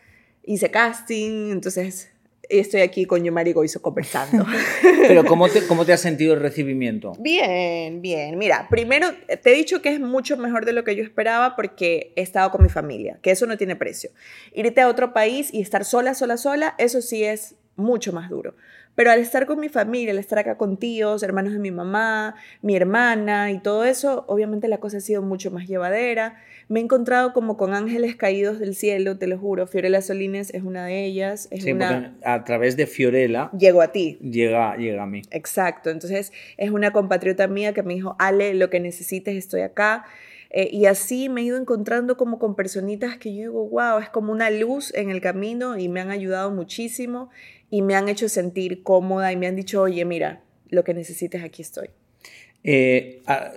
hice 0.43 0.71
casting, 0.71 1.51
entonces 1.53 2.12
estoy 2.49 2.81
aquí 2.81 3.05
con 3.05 3.23
Yomari 3.23 3.53
Goizo 3.53 3.81
conversando. 3.81 4.47
Pero 4.83 5.25
¿cómo 5.25 5.49
te, 5.49 5.67
¿cómo 5.67 5.85
te 5.85 5.93
has 5.93 6.01
sentido 6.01 6.35
el 6.35 6.41
recibimiento? 6.41 7.13
Bien, 7.19 8.03
bien. 8.03 8.39
Mira, 8.39 8.69
primero 8.69 9.09
te 9.43 9.51
he 9.51 9.55
dicho 9.55 9.83
que 9.83 9.91
es 9.91 10.01
mucho 10.01 10.37
mejor 10.37 10.65
de 10.65 10.73
lo 10.73 10.85
que 10.85 10.97
yo 10.97 11.03
esperaba 11.03 11.57
porque 11.57 12.13
he 12.17 12.23
estado 12.23 12.51
con 12.51 12.63
mi 12.63 12.69
familia, 12.69 13.19
que 13.23 13.31
eso 13.31 13.47
no 13.47 13.57
tiene 13.57 13.77
precio. 13.77 14.11
Irte 14.53 14.81
a 14.81 14.89
otro 14.89 15.13
país 15.13 15.53
y 15.53 15.61
estar 15.61 15.85
sola, 15.85 16.15
sola, 16.15 16.37
sola, 16.37 16.75
eso 16.79 17.01
sí 17.03 17.25
es 17.25 17.57
mucho 17.77 18.13
más 18.13 18.31
duro. 18.31 18.55
Pero 18.95 19.11
al 19.11 19.21
estar 19.21 19.47
con 19.47 19.59
mi 19.59 19.71
familia, 19.71 20.13
al 20.13 20.19
estar 20.19 20.39
acá 20.39 20.59
con 20.59 20.77
tíos, 20.77 21.23
hermanos 21.23 21.55
de 21.55 21.59
mi 21.59 21.71
mamá, 21.71 22.35
mi 22.61 22.77
hermana 22.77 23.51
y 23.51 23.59
todo 23.59 23.85
eso, 23.85 24.25
obviamente 24.29 24.69
la 24.69 24.79
cosa 24.79 24.99
ha 24.99 25.01
sido 25.01 25.23
mucho 25.23 25.51
más 25.51 25.67
llevadera. 25.67 26.37
Me 26.69 26.81
he 26.81 26.83
encontrado 26.83 27.33
como 27.33 27.57
con 27.57 27.73
ángeles 27.73 28.17
caídos 28.17 28.59
del 28.59 28.75
cielo, 28.75 29.17
te 29.17 29.27
lo 29.27 29.39
juro. 29.39 29.67
Fiorella 29.67 30.03
Solines 30.03 30.53
es 30.53 30.63
una 30.63 30.85
de 30.85 31.07
ellas. 31.07 31.49
Es 31.51 31.65
sí, 31.65 31.73
una... 31.73 32.15
a 32.23 32.45
través 32.45 32.77
de 32.77 32.87
Fiorella... 32.87 33.51
Llego 33.59 33.81
a 33.81 33.93
ti. 33.93 34.19
Llega, 34.21 34.77
llega 34.77 35.03
a 35.03 35.07
mí. 35.07 35.23
Exacto. 35.31 35.89
Entonces 35.89 36.33
es 36.59 36.71
una 36.71 36.93
compatriota 36.93 37.47
mía 37.49 37.73
que 37.73 37.83
me 37.83 37.95
dijo, 37.95 38.15
Ale, 38.19 38.53
lo 38.55 38.69
que 38.69 38.79
necesites, 38.79 39.37
estoy 39.37 39.63
acá. 39.63 40.05
Eh, 40.51 40.69
y 40.71 40.85
así 40.85 41.31
me 41.31 41.41
he 41.41 41.45
ido 41.45 41.57
encontrando 41.57 42.19
como 42.19 42.39
con 42.39 42.55
personitas 42.55 43.17
que 43.17 43.35
yo 43.35 43.41
digo, 43.41 43.69
wow, 43.71 43.99
es 43.99 44.11
como 44.11 44.33
una 44.33 44.51
luz 44.51 44.93
en 44.95 45.09
el 45.09 45.23
camino 45.23 45.79
y 45.79 45.89
me 45.89 46.01
han 46.01 46.11
ayudado 46.11 46.51
muchísimo 46.51 47.31
y 47.73 47.81
me 47.81 47.95
han 47.95 48.11
hecho 48.11 48.29
sentir 48.29 48.83
cómoda 48.83 49.33
y 49.33 49.37
me 49.37 49.47
han 49.47 49.57
dicho, 49.57 49.81
oye, 49.81 50.05
mira, 50.05 50.43
lo 50.69 50.85
que 50.85 50.93
necesites, 50.93 51.43
aquí 51.43 51.63
estoy. 51.63 51.89
Eh, 52.65 53.23
ah, 53.27 53.55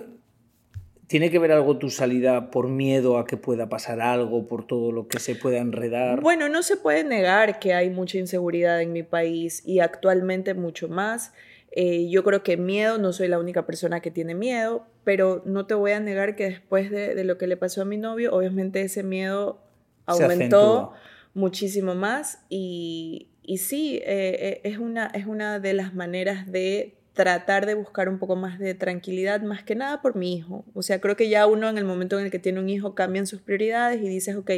¿Tiene 1.06 1.30
que 1.30 1.38
ver 1.38 1.52
algo 1.52 1.76
tu 1.76 1.90
salida 1.90 2.50
por 2.50 2.66
miedo 2.66 3.18
a 3.18 3.26
que 3.26 3.36
pueda 3.36 3.68
pasar 3.68 4.00
algo, 4.00 4.48
por 4.48 4.66
todo 4.66 4.90
lo 4.90 5.06
que 5.06 5.18
se 5.20 5.34
pueda 5.34 5.58
enredar? 5.58 6.22
Bueno, 6.22 6.48
no 6.48 6.62
se 6.62 6.78
puede 6.78 7.04
negar 7.04 7.58
que 7.58 7.74
hay 7.74 7.90
mucha 7.90 8.16
inseguridad 8.16 8.80
en 8.80 8.94
mi 8.94 9.02
país 9.02 9.62
y 9.66 9.80
actualmente 9.80 10.54
mucho 10.54 10.88
más. 10.88 11.34
Eh, 11.72 12.08
yo 12.08 12.24
creo 12.24 12.42
que 12.42 12.56
miedo, 12.56 12.96
no 12.96 13.12
soy 13.12 13.28
la 13.28 13.38
única 13.38 13.66
persona 13.66 14.00
que 14.00 14.10
tiene 14.10 14.34
miedo, 14.34 14.86
pero 15.04 15.42
no 15.44 15.66
te 15.66 15.74
voy 15.74 15.92
a 15.92 16.00
negar 16.00 16.36
que 16.36 16.44
después 16.44 16.90
de, 16.90 17.22
lo 17.22 17.36
que 17.36 17.46
le 17.48 17.58
pasó 17.58 17.82
a 17.82 17.84
mi 17.84 17.98
novio, 17.98 18.34
obviamente 18.34 18.80
ese 18.80 19.02
miedo 19.02 19.60
aumentó 20.06 20.94
muchísimo 21.34 21.94
más 21.94 22.38
y, 22.48 23.28
y 23.46 23.58
sí, 23.58 24.00
eh, 24.04 24.36
eh, 24.40 24.60
es, 24.64 24.78
una, 24.78 25.06
es 25.06 25.26
una 25.26 25.60
de 25.60 25.72
las 25.72 25.94
maneras 25.94 26.50
de 26.50 26.94
tratar 27.14 27.64
de 27.64 27.74
buscar 27.74 28.08
un 28.08 28.18
poco 28.18 28.36
más 28.36 28.58
de 28.58 28.74
tranquilidad, 28.74 29.40
más 29.40 29.62
que 29.62 29.74
nada 29.74 30.02
por 30.02 30.16
mi 30.16 30.34
hijo. 30.34 30.64
O 30.74 30.82
sea, 30.82 31.00
creo 31.00 31.16
que 31.16 31.28
ya 31.28 31.46
uno 31.46 31.68
en 31.68 31.78
el 31.78 31.84
momento 31.84 32.18
en 32.18 32.26
el 32.26 32.30
que 32.30 32.38
tiene 32.38 32.60
un 32.60 32.68
hijo 32.68 32.94
cambian 32.94 33.26
sus 33.26 33.40
prioridades 33.40 34.02
y 34.02 34.08
dices, 34.08 34.36
ok, 34.36 34.50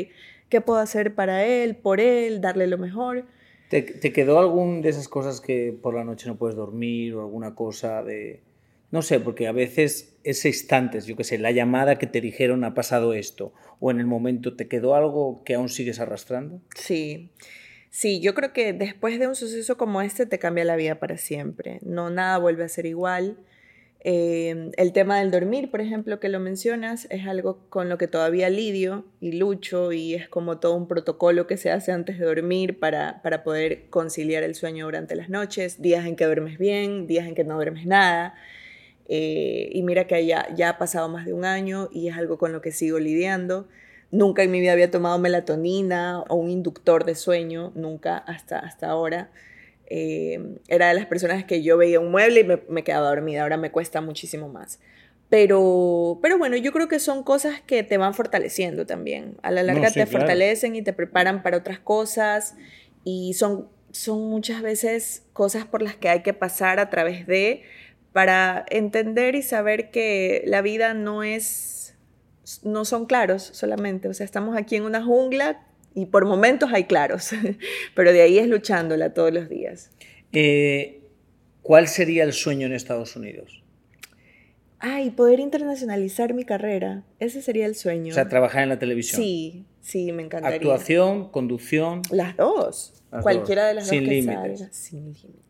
¿qué 0.49 0.61
puedo 0.61 0.81
hacer 0.81 1.15
para 1.15 1.45
él, 1.45 1.77
por 1.77 2.01
él, 2.01 2.41
darle 2.41 2.67
lo 2.67 2.79
mejor? 2.79 3.27
¿Te, 3.69 3.83
¿Te, 3.83 4.13
quedó 4.13 4.39
algún 4.39 4.81
de 4.81 4.89
esas 4.89 5.09
cosas 5.09 5.41
que 5.41 5.79
por 5.81 5.95
la 5.95 6.05
noche 6.05 6.27
no 6.27 6.37
puedes 6.37 6.57
dormir 6.57 7.15
o 7.15 7.21
alguna 7.21 7.55
cosa 7.55 8.03
de... 8.03 8.41
No 8.91 9.03
sé, 9.03 9.21
porque 9.21 9.47
a 9.47 9.53
veces 9.53 10.17
ese 10.25 10.49
instantes, 10.49 11.05
yo 11.05 11.15
qué 11.15 11.25
sé, 11.25 11.37
la 11.37 11.51
llamada 11.51 11.99
que 11.99 12.07
te 12.07 12.23
dijeron 12.23 12.65
ha 12.65 12.73
pasado 12.73 13.13
esto, 13.13 13.53
o 13.81 13.91
en 13.91 14.01
el 14.01 14.07
momento 14.07 14.57
te 14.57 14.67
quedó 14.67 14.95
algo 14.95 15.43
que 15.45 15.55
aún 15.55 15.69
sigues 15.69 16.01
arrastrando. 16.01 16.63
Sí. 16.75 17.31
Sí, 17.91 18.21
yo 18.21 18.35
creo 18.35 18.53
que 18.53 18.73
después 18.73 19.19
de 19.19 19.27
un 19.27 19.35
suceso 19.35 19.77
como 19.77 20.03
este 20.03 20.27
te 20.27 20.39
cambia 20.39 20.65
la 20.65 20.77
vida 20.77 20.97
para 20.97 21.17
siempre. 21.17 21.79
No, 21.83 22.11
nada 22.11 22.39
vuelve 22.39 22.65
a 22.65 22.69
ser 22.69 22.87
igual. 22.87 23.39
Eh, 24.01 24.71
el 24.77 24.93
tema 24.93 25.19
del 25.19 25.31
dormir, 25.31 25.71
por 25.71 25.81
ejemplo, 25.81 26.21
que 26.21 26.29
lo 26.29 26.39
mencionas, 26.39 27.09
es 27.11 27.27
algo 27.27 27.59
con 27.69 27.89
lo 27.89 27.99
que 27.99 28.07
todavía 28.07 28.49
lidio 28.49 29.05
y 29.21 29.33
lucho 29.33 29.93
y 29.93 30.15
es 30.15 30.29
como 30.29 30.59
todo 30.59 30.75
un 30.75 30.87
protocolo 30.87 31.47
que 31.47 31.57
se 31.57 31.71
hace 31.71 31.91
antes 31.91 32.19
de 32.19 32.27
dormir 32.27 32.79
para, 32.79 33.21
para 33.23 33.43
poder 33.43 33.89
conciliar 33.91 34.45
el 34.45 34.55
sueño 34.55 34.85
durante 34.85 35.17
las 35.17 35.31
noches, 35.31 35.83
días 35.83 36.07
en 36.07 36.15
que 36.15 36.27
duermes 36.27 36.59
bien, 36.59 37.07
días 37.07 37.27
en 37.27 37.35
que 37.35 37.45
no 37.45 37.57
duermes 37.57 37.87
nada. 37.87 38.35
Eh, 39.09 39.71
y 39.73 39.83
mira 39.83 40.07
que 40.07 40.25
ya, 40.27 40.47
ya 40.55 40.71
ha 40.71 40.79
pasado 40.79 41.09
más 41.09 41.25
de 41.27 41.33
un 41.33 41.45
año 41.45 41.89
y 41.93 42.09
es 42.09 42.17
algo 42.17 42.39
con 42.39 42.53
lo 42.53 42.61
que 42.61 42.73
sigo 42.73 42.99
lidiando. 42.99 43.67
Nunca 44.11 44.43
en 44.43 44.51
mi 44.51 44.61
vida 44.61 44.73
había 44.73 44.91
tomado 44.91 45.19
melatonina 45.19 46.21
o 46.29 46.37
un 46.37 46.51
inductor 46.51 47.05
de 47.05 47.15
sueño, 47.15 47.73
nunca 47.75 48.17
hasta, 48.19 48.59
hasta 48.59 48.89
ahora. 48.89 49.31
Eh, 49.91 50.57
era 50.69 50.89
de 50.89 50.95
las 50.95 51.07
personas 51.07 51.45
que 51.45 51.63
yo 51.63 51.77
veía 51.77 52.01
un 52.01 52.11
mueble 52.11 52.41
y 52.41 52.45
me, 52.45 52.61
me, 52.69 52.85
quedaba 52.85 53.09
dormida, 53.09 53.43
ahora 53.43 53.57
me 53.57 53.71
cuesta 53.71 54.01
muchísimo 54.01 54.49
más. 54.49 54.81
Pero, 55.29 56.19
pero 56.23 56.39
bueno, 56.39 56.57
yo 56.57 56.73
creo 56.73 56.89
que 56.89 56.99
son 56.99 57.23
cosas 57.23 57.61
que 57.61 57.83
te 57.83 57.99
van 57.99 58.15
fortaleciendo 58.15 58.87
también. 58.87 59.37
A 59.43 59.51
la 59.51 59.63
larga 59.63 59.83
no, 59.83 59.89
sí, 59.89 59.95
te 59.95 60.07
claro. 60.07 60.21
fortalecen 60.21 60.75
y 60.75 60.83
te 60.83 60.95
preparan 60.95 61.43
para 61.43 61.59
otras 61.59 61.79
cosas 61.79 62.55
y 63.05 63.35
son, 63.35 63.69
son 63.91 64.29
muchas 64.31 64.63
veces 64.63 65.27
cosas 65.35 65.67
por 65.67 65.83
las 65.83 65.97
que 65.97 66.09
hay 66.09 66.23
que 66.23 66.33
pasar 66.33 66.81
a 66.81 66.89
través 66.89 67.27
de 67.27 67.63
para 68.13 68.65
entender 68.71 69.35
y 69.35 69.43
saber 69.43 69.91
que 69.91 70.43
la 70.47 70.63
vida 70.63 70.95
no 70.95 71.23
es 71.23 71.78
no 72.63 72.85
son 72.85 73.07
claros 73.07 73.43
solamente, 73.53 74.09
o 74.09 74.15
sea, 74.15 74.25
estamos 74.25 74.57
aquí 74.57 74.77
en 74.77 74.83
una 74.85 75.03
jungla 75.05 75.67
y 75.95 76.07
por 76.07 76.25
momentos 76.27 76.71
hay 76.73 76.85
claros, 76.85 77.31
pero 77.95 78.13
de 78.13 78.23
ahí 78.23 78.39
es 78.39 78.47
luchándola 78.49 79.15
todos 79.15 79.33
los 79.33 79.49
días. 79.49 79.91
Eh, 80.33 81.03
¿Cuál 81.63 81.89
sería 81.89 82.25
el 82.25 82.33
sueño 82.33 82.67
en 82.67 82.73
Estados 82.73 83.17
Unidos? 83.17 83.63
Ay, 84.81 85.11
poder 85.11 85.41
internacionalizar 85.41 86.35
mi 86.35 86.45
carrera, 86.45 87.03
ese 87.19 87.43
sería 87.43 87.67
el 87.67 87.75
sueño. 87.75 88.13
O 88.13 88.15
sea, 88.15 88.29
trabajar 88.29 88.63
en 88.63 88.69
la 88.69 88.79
televisión. 88.79 89.21
Sí, 89.21 89.67
sí, 89.81 90.13
me 90.13 90.23
encantaría. 90.23 90.57
Actuación, 90.57 91.31
conducción. 91.31 92.03
Las 92.13 92.37
dos. 92.37 92.95
Las 93.11 93.23
Cualquiera 93.23 93.63
dos. 93.63 93.69
de 93.71 93.75
las 93.75 93.89
Sin 93.89 94.01
dos 94.05 94.09
que 94.09 94.15
límites. 94.15 94.59
salga. 94.61 94.73
Sin 94.73 95.05
límites. 95.13 95.48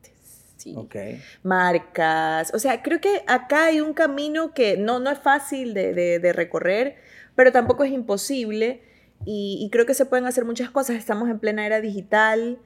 Sí. 0.58 0.74
Okay. 0.76 1.22
Marcas. 1.44 2.52
O 2.52 2.58
sea, 2.58 2.82
creo 2.82 3.00
que 3.00 3.22
acá 3.26 3.66
hay 3.66 3.80
un 3.80 3.94
camino 3.94 4.52
que 4.52 4.76
no, 4.76 4.98
no 4.98 5.10
es 5.10 5.18
fácil 5.18 5.72
de, 5.72 5.94
de, 5.94 6.18
de 6.18 6.32
recorrer, 6.32 6.96
pero 7.34 7.52
tampoco 7.52 7.84
es 7.84 7.92
imposible. 7.92 8.82
Y, 9.24 9.58
y, 9.60 9.70
creo 9.70 9.84
que 9.84 9.94
se 9.94 10.06
pueden 10.06 10.26
hacer 10.26 10.44
muchas 10.44 10.70
cosas. 10.70 10.96
Estamos 10.96 11.28
en 11.28 11.38
plena 11.38 11.64
era 11.64 11.80
digital. 11.80 12.58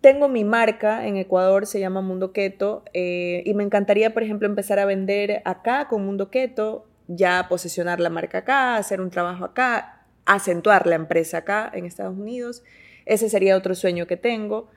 Tengo 0.00 0.28
mi 0.28 0.44
marca 0.44 1.06
en 1.06 1.16
Ecuador, 1.16 1.66
se 1.66 1.80
llama 1.80 2.00
Mundo 2.00 2.32
Keto, 2.32 2.84
eh, 2.92 3.42
y 3.44 3.54
me 3.54 3.62
encantaría, 3.62 4.12
por 4.12 4.22
ejemplo, 4.22 4.48
empezar 4.48 4.78
a 4.78 4.84
vender 4.84 5.42
acá 5.44 5.88
con 5.88 6.04
Mundo 6.04 6.30
Keto, 6.30 6.86
ya 7.06 7.46
posesionar 7.48 8.00
la 8.00 8.10
marca 8.10 8.38
acá, 8.38 8.76
hacer 8.76 9.00
un 9.00 9.10
trabajo 9.10 9.44
acá, 9.44 10.04
acentuar 10.26 10.86
la 10.86 10.96
empresa 10.96 11.38
acá 11.38 11.70
en 11.72 11.84
Estados 11.84 12.16
Unidos. 12.18 12.62
Ese 13.06 13.28
sería 13.28 13.56
otro 13.56 13.74
sueño 13.74 14.06
que 14.06 14.16
tengo. 14.16 14.68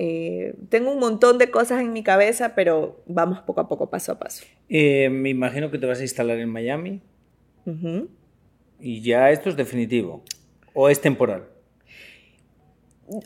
Eh, 0.00 0.54
tengo 0.68 0.92
un 0.92 1.00
montón 1.00 1.38
de 1.38 1.50
cosas 1.50 1.80
en 1.80 1.92
mi 1.92 2.04
cabeza, 2.04 2.54
pero 2.54 3.02
vamos 3.06 3.40
poco 3.40 3.60
a 3.60 3.68
poco, 3.68 3.90
paso 3.90 4.12
a 4.12 4.18
paso. 4.20 4.44
Eh, 4.68 5.08
me 5.10 5.28
imagino 5.28 5.72
que 5.72 5.78
te 5.78 5.86
vas 5.86 5.98
a 5.98 6.02
instalar 6.02 6.38
en 6.38 6.48
Miami. 6.48 7.00
Uh 7.66 7.70
-huh. 7.72 8.08
Y 8.78 9.02
ya 9.02 9.32
esto 9.32 9.50
es 9.50 9.56
definitivo. 9.56 10.22
¿O 10.72 10.88
es 10.88 11.00
temporal? 11.00 11.48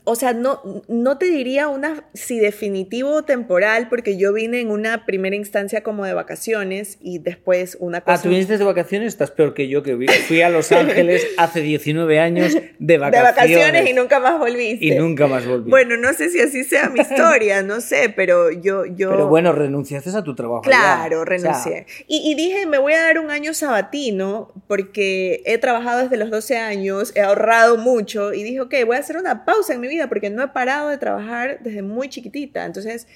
O 0.04 0.14
sea, 0.14 0.32
no, 0.32 0.82
no 0.88 1.18
te 1.18 1.26
diría 1.26 1.68
una 1.68 2.04
si 2.14 2.38
definitivo 2.38 3.10
o 3.10 3.22
temporal, 3.22 3.88
porque 3.88 4.16
yo 4.16 4.32
vine 4.32 4.60
en 4.60 4.70
una 4.70 5.04
primera 5.06 5.34
instancia 5.34 5.82
como 5.82 6.04
de 6.04 6.14
vacaciones 6.14 6.98
y 7.00 7.18
después 7.18 7.76
una 7.80 8.00
cosa. 8.00 8.14
Ah, 8.14 8.22
tú 8.22 8.28
viniste 8.28 8.58
de 8.58 8.64
vacaciones, 8.64 9.08
estás 9.08 9.30
peor 9.30 9.54
que 9.54 9.68
yo, 9.68 9.82
que 9.82 9.96
fui 10.26 10.42
a 10.42 10.50
Los 10.50 10.70
Ángeles 10.72 11.26
hace 11.36 11.60
19 11.60 12.20
años 12.20 12.56
de 12.78 12.98
vacaciones. 12.98 13.36
De 13.36 13.56
vacaciones 13.56 13.90
y 13.90 13.94
nunca 13.94 14.20
más 14.20 14.38
volviste. 14.38 14.86
Y 14.86 14.90
nunca 14.92 15.26
más 15.26 15.46
volví. 15.46 15.70
Bueno, 15.70 15.96
no 15.96 16.12
sé 16.12 16.30
si 16.30 16.40
así 16.40 16.64
sea 16.64 16.88
mi 16.88 17.00
historia, 17.02 17.62
no 17.62 17.80
sé, 17.80 18.12
pero 18.14 18.50
yo. 18.50 18.84
yo... 18.86 19.10
Pero 19.10 19.28
bueno, 19.28 19.52
renunciaste 19.52 20.10
a 20.10 20.22
tu 20.22 20.34
trabajo. 20.34 20.62
Claro, 20.62 21.24
renuncié. 21.24 21.72
O 21.72 21.74
sea... 21.74 21.86
y, 22.06 22.30
y 22.30 22.34
dije, 22.34 22.66
me 22.66 22.78
voy 22.78 22.92
a 22.92 23.02
dar 23.02 23.18
un 23.18 23.30
año 23.30 23.54
sabatino, 23.54 24.52
porque 24.66 25.42
he 25.44 25.58
trabajado 25.58 26.02
desde 26.02 26.16
los 26.16 26.30
12 26.30 26.58
años, 26.58 27.12
he 27.16 27.20
ahorrado 27.20 27.76
mucho, 27.76 28.32
y 28.32 28.42
dije, 28.42 28.60
ok, 28.60 28.74
voy 28.86 28.96
a 28.96 29.00
hacer 29.00 29.16
una 29.16 29.44
pausa 29.44 29.71
en 29.72 29.80
mi 29.80 29.88
vida, 29.88 30.08
porque 30.08 30.30
no 30.30 30.42
he 30.42 30.48
parado 30.48 30.88
de 30.88 30.98
trabajar 30.98 31.58
desde 31.62 31.82
muy 31.82 32.08
chiquitita. 32.08 32.64
Entonces, 32.64 33.06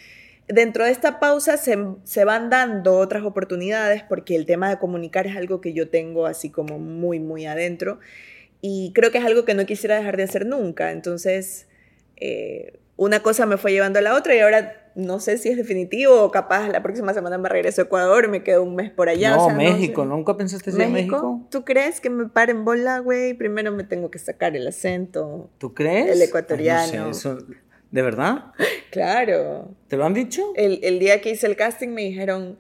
dentro 0.48 0.84
de 0.84 0.90
esta 0.90 1.18
pausa 1.20 1.56
se, 1.56 1.78
se, 2.04 2.24
van 2.24 2.50
dando 2.50 2.98
otras 2.98 3.24
oportunidades 3.24 4.02
porque 4.02 4.36
el 4.36 4.46
tema 4.46 4.70
de 4.70 4.78
comunicar 4.78 5.26
es 5.26 5.36
algo 5.36 5.60
que 5.60 5.72
yo 5.72 5.88
tengo 5.88 6.26
así 6.26 6.50
como 6.50 6.78
muy, 6.78 7.20
muy 7.20 7.46
adentro 7.46 7.98
y 8.60 8.92
creo 8.94 9.10
que 9.10 9.18
es 9.18 9.24
algo 9.24 9.44
que 9.44 9.54
no 9.54 9.66
quisiera 9.66 9.96
dejar 9.96 10.16
de 10.16 10.24
hacer 10.24 10.46
nunca. 10.46 10.92
Entonces, 10.92 11.66
eh, 12.16 12.78
una 12.96 13.20
cosa 13.20 13.46
me 13.46 13.58
fue 13.58 13.72
llevando 13.72 13.98
a 13.98 14.02
la 14.02 14.14
otra 14.14 14.34
y 14.34 14.40
ahora 14.40 14.85
no 14.96 15.20
sé 15.20 15.36
si 15.36 15.50
es 15.50 15.58
definitivo 15.58 16.22
o 16.22 16.30
capaz 16.30 16.68
la 16.68 16.82
próxima 16.82 17.12
semana 17.12 17.36
me 17.36 17.50
regreso 17.50 17.82
a 17.82 17.84
Ecuador 17.84 18.28
me 18.28 18.42
quedo 18.42 18.62
un 18.62 18.74
mes 18.74 18.90
por 18.90 19.10
allá. 19.10 19.36
No, 19.36 19.44
o 19.44 19.46
sea, 19.48 19.54
México, 19.54 20.04
no 20.06 20.12
sé. 20.12 20.16
¿nunca 20.16 20.36
pensaste 20.38 20.70
en 20.70 20.76
México? 20.78 20.92
México? 20.92 21.46
¿Tú 21.50 21.64
crees 21.64 22.00
que 22.00 22.08
me 22.08 22.26
paren 22.28 22.64
bola, 22.64 23.00
güey? 23.00 23.34
Primero 23.34 23.72
me 23.72 23.84
tengo 23.84 24.10
que 24.10 24.18
sacar 24.18 24.56
el 24.56 24.66
acento. 24.66 25.50
¿Tú 25.58 25.74
crees? 25.74 26.08
El 26.08 26.22
ecuatoriano. 26.22 26.92
Ay, 26.92 26.98
no 26.98 27.14
sé, 27.14 27.28
eso... 27.28 27.46
¿De 27.90 28.02
verdad? 28.02 28.52
Claro. 28.90 29.74
¿Te 29.88 29.98
lo 29.98 30.06
han 30.06 30.14
dicho? 30.14 30.42
El, 30.54 30.80
el 30.82 30.98
día 30.98 31.20
que 31.20 31.30
hice 31.30 31.46
el 31.46 31.54
casting 31.54 31.88
me 31.88 32.00
dijeron, 32.00 32.56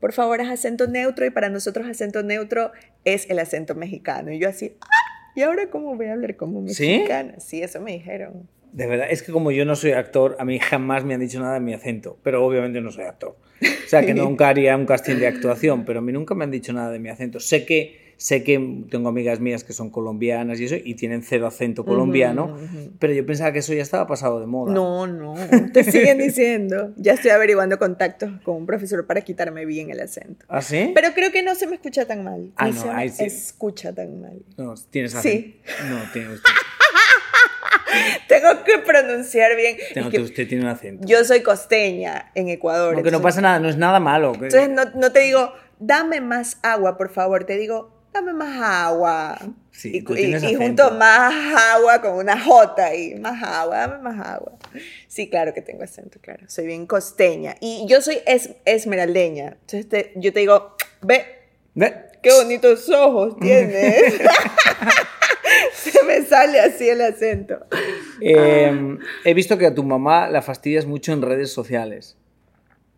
por 0.00 0.12
favor, 0.12 0.42
haz 0.42 0.50
acento 0.50 0.86
neutro 0.86 1.24
y 1.24 1.30
para 1.30 1.48
nosotros 1.48 1.86
acento 1.88 2.22
neutro 2.22 2.72
es 3.04 3.30
el 3.30 3.38
acento 3.38 3.74
mexicano. 3.74 4.30
Y 4.30 4.38
yo 4.38 4.50
así, 4.50 4.76
¡ah! 4.82 5.30
¿y 5.34 5.40
ahora 5.40 5.70
cómo 5.70 5.96
voy 5.96 6.06
a 6.06 6.12
hablar 6.12 6.36
como 6.36 6.60
mexicana? 6.60 7.36
Sí, 7.38 7.58
sí 7.58 7.62
eso 7.62 7.80
me 7.80 7.92
dijeron. 7.92 8.46
De 8.72 8.86
verdad, 8.86 9.06
es 9.10 9.22
que 9.22 9.32
como 9.32 9.50
yo 9.50 9.64
no 9.64 9.76
soy 9.76 9.92
actor, 9.92 10.36
a 10.38 10.44
mí 10.44 10.58
jamás 10.58 11.04
me 11.04 11.14
han 11.14 11.20
dicho 11.20 11.40
nada 11.40 11.54
de 11.54 11.60
mi 11.60 11.74
acento, 11.74 12.18
pero 12.22 12.44
obviamente 12.44 12.80
no 12.80 12.90
soy 12.90 13.04
actor. 13.04 13.36
O 13.60 13.88
sea, 13.88 14.04
que 14.04 14.14
nunca 14.14 14.48
haría 14.48 14.76
un 14.76 14.86
casting 14.86 15.16
de 15.16 15.26
actuación, 15.26 15.84
pero 15.84 16.00
a 16.00 16.02
mí 16.02 16.12
nunca 16.12 16.34
me 16.34 16.44
han 16.44 16.50
dicho 16.50 16.72
nada 16.72 16.90
de 16.90 16.98
mi 16.98 17.08
acento. 17.08 17.40
Sé 17.40 17.64
que, 17.64 18.14
sé 18.18 18.44
que 18.44 18.84
tengo 18.90 19.08
amigas 19.08 19.40
mías 19.40 19.64
que 19.64 19.72
son 19.72 19.90
colombianas 19.90 20.60
y 20.60 20.64
eso, 20.66 20.76
y 20.82 20.94
tienen 20.94 21.22
cero 21.22 21.46
acento 21.46 21.84
colombiano, 21.84 22.44
uh 22.44 22.48
-huh, 22.48 22.62
uh 22.62 22.66
-huh. 22.66 22.90
pero 22.98 23.12
yo 23.14 23.24
pensaba 23.24 23.52
que 23.52 23.60
eso 23.60 23.72
ya 23.72 23.82
estaba 23.82 24.06
pasado 24.06 24.38
de 24.38 24.46
moda. 24.46 24.72
No, 24.74 25.06
no, 25.06 25.34
te 25.72 25.82
siguen 25.84 26.18
diciendo. 26.18 26.92
Ya 26.96 27.14
estoy 27.14 27.30
averiguando 27.30 27.78
contactos 27.78 28.30
con 28.42 28.56
un 28.56 28.66
profesor 28.66 29.06
para 29.06 29.22
quitarme 29.22 29.64
bien 29.64 29.90
el 29.90 30.00
acento. 30.00 30.44
¿Ah, 30.48 30.60
sí? 30.62 30.92
Pero 30.94 31.08
creo 31.14 31.32
que 31.32 31.42
no 31.42 31.54
se 31.54 31.66
me 31.66 31.76
escucha 31.76 32.06
tan 32.06 32.22
mal. 32.22 32.52
Ah, 32.56 32.66
Ni 32.68 32.74
no, 32.74 32.82
se 32.82 33.08
sí. 33.10 33.24
escucha 33.24 33.92
tan 33.94 34.20
mal. 34.20 34.42
No, 34.56 34.74
tienes 34.90 35.14
acento. 35.14 35.38
Sí. 35.38 35.60
No, 35.88 36.12
tienes... 36.12 36.40
Tengo 38.28 38.64
que 38.64 38.78
pronunciar 38.78 39.56
bien. 39.56 39.76
Tengo 39.94 40.10
que 40.10 40.20
usted 40.20 40.48
tiene 40.48 40.64
un 40.64 40.70
acento. 40.70 41.06
Yo 41.06 41.24
soy 41.24 41.42
costeña 41.42 42.30
en 42.34 42.48
Ecuador. 42.48 42.96
No, 42.96 43.02
que 43.02 43.10
no 43.10 43.20
pasa 43.20 43.40
nada, 43.40 43.58
no 43.58 43.68
es 43.68 43.76
nada 43.76 44.00
malo. 44.00 44.32
Entonces 44.34 44.68
no, 44.68 44.84
no, 44.94 45.12
te 45.12 45.20
digo, 45.20 45.52
dame 45.78 46.20
más 46.20 46.58
agua, 46.62 46.96
por 46.96 47.10
favor. 47.10 47.44
Te 47.44 47.56
digo, 47.56 47.90
dame 48.12 48.32
más 48.32 48.60
agua. 48.60 49.38
Sí, 49.70 50.04
y, 50.08 50.20
y, 50.20 50.34
y 50.34 50.54
junto 50.54 50.90
más 50.92 51.32
agua 51.74 52.00
con 52.00 52.14
una 52.14 52.40
J 52.40 52.84
ahí. 52.84 53.14
Más 53.14 53.42
agua, 53.42 53.76
dame 53.76 53.98
más 53.98 54.26
agua. 54.26 54.52
Sí, 55.06 55.30
claro 55.30 55.54
que 55.54 55.62
tengo 55.62 55.84
acento, 55.84 56.18
claro. 56.20 56.44
Soy 56.48 56.66
bien 56.66 56.86
costeña. 56.86 57.56
Y 57.60 57.86
yo 57.88 58.00
soy 58.00 58.18
es, 58.26 58.50
esmeraldeña. 58.64 59.56
Entonces 59.60 59.88
te, 59.88 60.12
yo 60.16 60.32
te 60.32 60.40
digo, 60.40 60.76
ve. 61.02 61.24
Ve. 61.74 62.08
Qué 62.20 62.32
bonitos 62.32 62.88
ojos 62.90 63.38
tienes. 63.38 64.14
Se 65.72 66.02
me 66.04 66.22
sale 66.22 66.60
así 66.60 66.88
el 66.88 67.00
acento. 67.00 67.58
Eh, 68.20 68.98
he 69.24 69.34
visto 69.34 69.58
que 69.58 69.66
a 69.66 69.74
tu 69.74 69.84
mamá 69.84 70.28
la 70.28 70.42
fastidias 70.42 70.86
mucho 70.86 71.12
en 71.12 71.22
redes 71.22 71.52
sociales. 71.52 72.16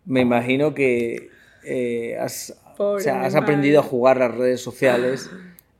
Me 0.05 0.21
imagino 0.21 0.73
que 0.73 1.29
eh, 1.63 2.17
has, 2.19 2.57
o 2.77 2.99
sea, 2.99 3.23
has 3.23 3.35
aprendido 3.35 3.79
a 3.79 3.83
jugar 3.83 4.17
las 4.17 4.35
redes 4.35 4.61
sociales, 4.61 5.29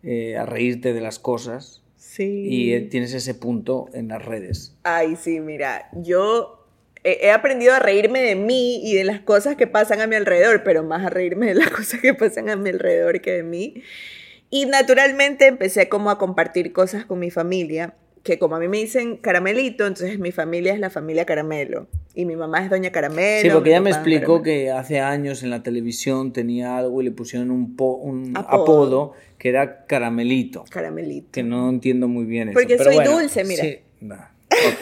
eh, 0.04 0.38
a 0.38 0.46
reírte 0.46 0.94
de 0.94 1.02
las 1.02 1.20
cosas. 1.20 1.82
Sí. 1.98 2.44
Y 2.46 2.82
tienes 2.90 3.14
ese 3.14 3.34
punto 3.34 3.88
en 3.94 4.10
las 4.10 4.24
redes. 4.24 4.76
Ay, 4.84 5.16
sí, 5.16 5.40
mira, 5.40 5.90
yo 5.94 6.68
he 7.04 7.28
he 7.28 7.32
aprendido 7.32 7.74
a 7.74 7.80
reírme 7.80 8.22
de 8.22 8.36
mí 8.36 8.82
y 8.84 8.96
de 8.96 9.04
las 9.04 9.22
cosas 9.22 9.56
que 9.56 9.66
pasan 9.66 10.02
a 10.02 10.08
mi 10.08 10.16
alrededor, 10.16 10.64
pero 10.64 10.84
más 10.84 11.06
a 11.06 11.10
reírme 11.10 11.48
de 11.48 11.56
las 11.56 11.70
cosas 11.72 12.00
que 12.00 12.14
pasan 12.14 12.50
a 12.50 12.56
mi 12.56 12.70
alrededor 12.70 13.22
que 13.22 13.32
de 13.32 13.44
mí. 13.44 13.84
Y 14.52 14.66
naturalmente 14.68 15.48
empecé 15.48 15.90
como 15.90 16.12
a 16.12 16.18
compartir 16.20 16.72
cosas 16.74 17.06
con 17.06 17.18
mi 17.20 17.32
familia, 17.32 17.96
que 18.24 18.38
como 18.38 18.56
a 18.56 18.60
mí 18.60 18.68
me 18.68 18.78
dicen 18.78 19.18
caramelito, 19.18 19.88
entonces 19.88 20.20
mi 20.20 20.32
familia 20.32 20.74
es 20.74 20.80
la 20.80 20.92
familia 20.92 21.26
caramelo. 21.26 21.88
Y 22.14 22.26
mi 22.26 22.36
mamá 22.36 22.64
es 22.64 22.70
doña 22.70 22.92
caramelo. 22.92 23.42
Sí, 23.42 23.50
porque 23.50 23.70
ella 23.70 23.82
me 23.82 23.90
explicó 23.90 24.42
Caramelo. 24.42 24.44
que 24.44 24.72
hace 24.72 25.00
años 25.00 25.42
en 25.42 25.50
la 25.50 25.64
televisión 25.64 26.32
tenía 26.34 26.78
algo 26.78 27.02
y 27.02 27.06
le 27.06 27.12
pusieron 27.12 27.50
un, 27.50 27.76
po- 27.76 27.96
un 27.96 28.34
Apodo. 28.36 28.62
apodo. 28.62 29.14
que 29.40 29.50
era 29.50 29.86
caramelito. 29.88 30.66
Caramelito. 30.70 31.30
Que 31.32 31.42
no 31.42 31.70
entiendo 31.70 32.08
muy 32.08 32.26
bien 32.26 32.50
eso. 32.50 32.60
Porque 32.60 32.76
pero 32.76 32.84
soy 32.92 32.96
bueno, 32.96 33.12
dulce, 33.20 33.44
mira. 33.46 33.64
sí, 33.64 33.80
ok. 34.02 34.78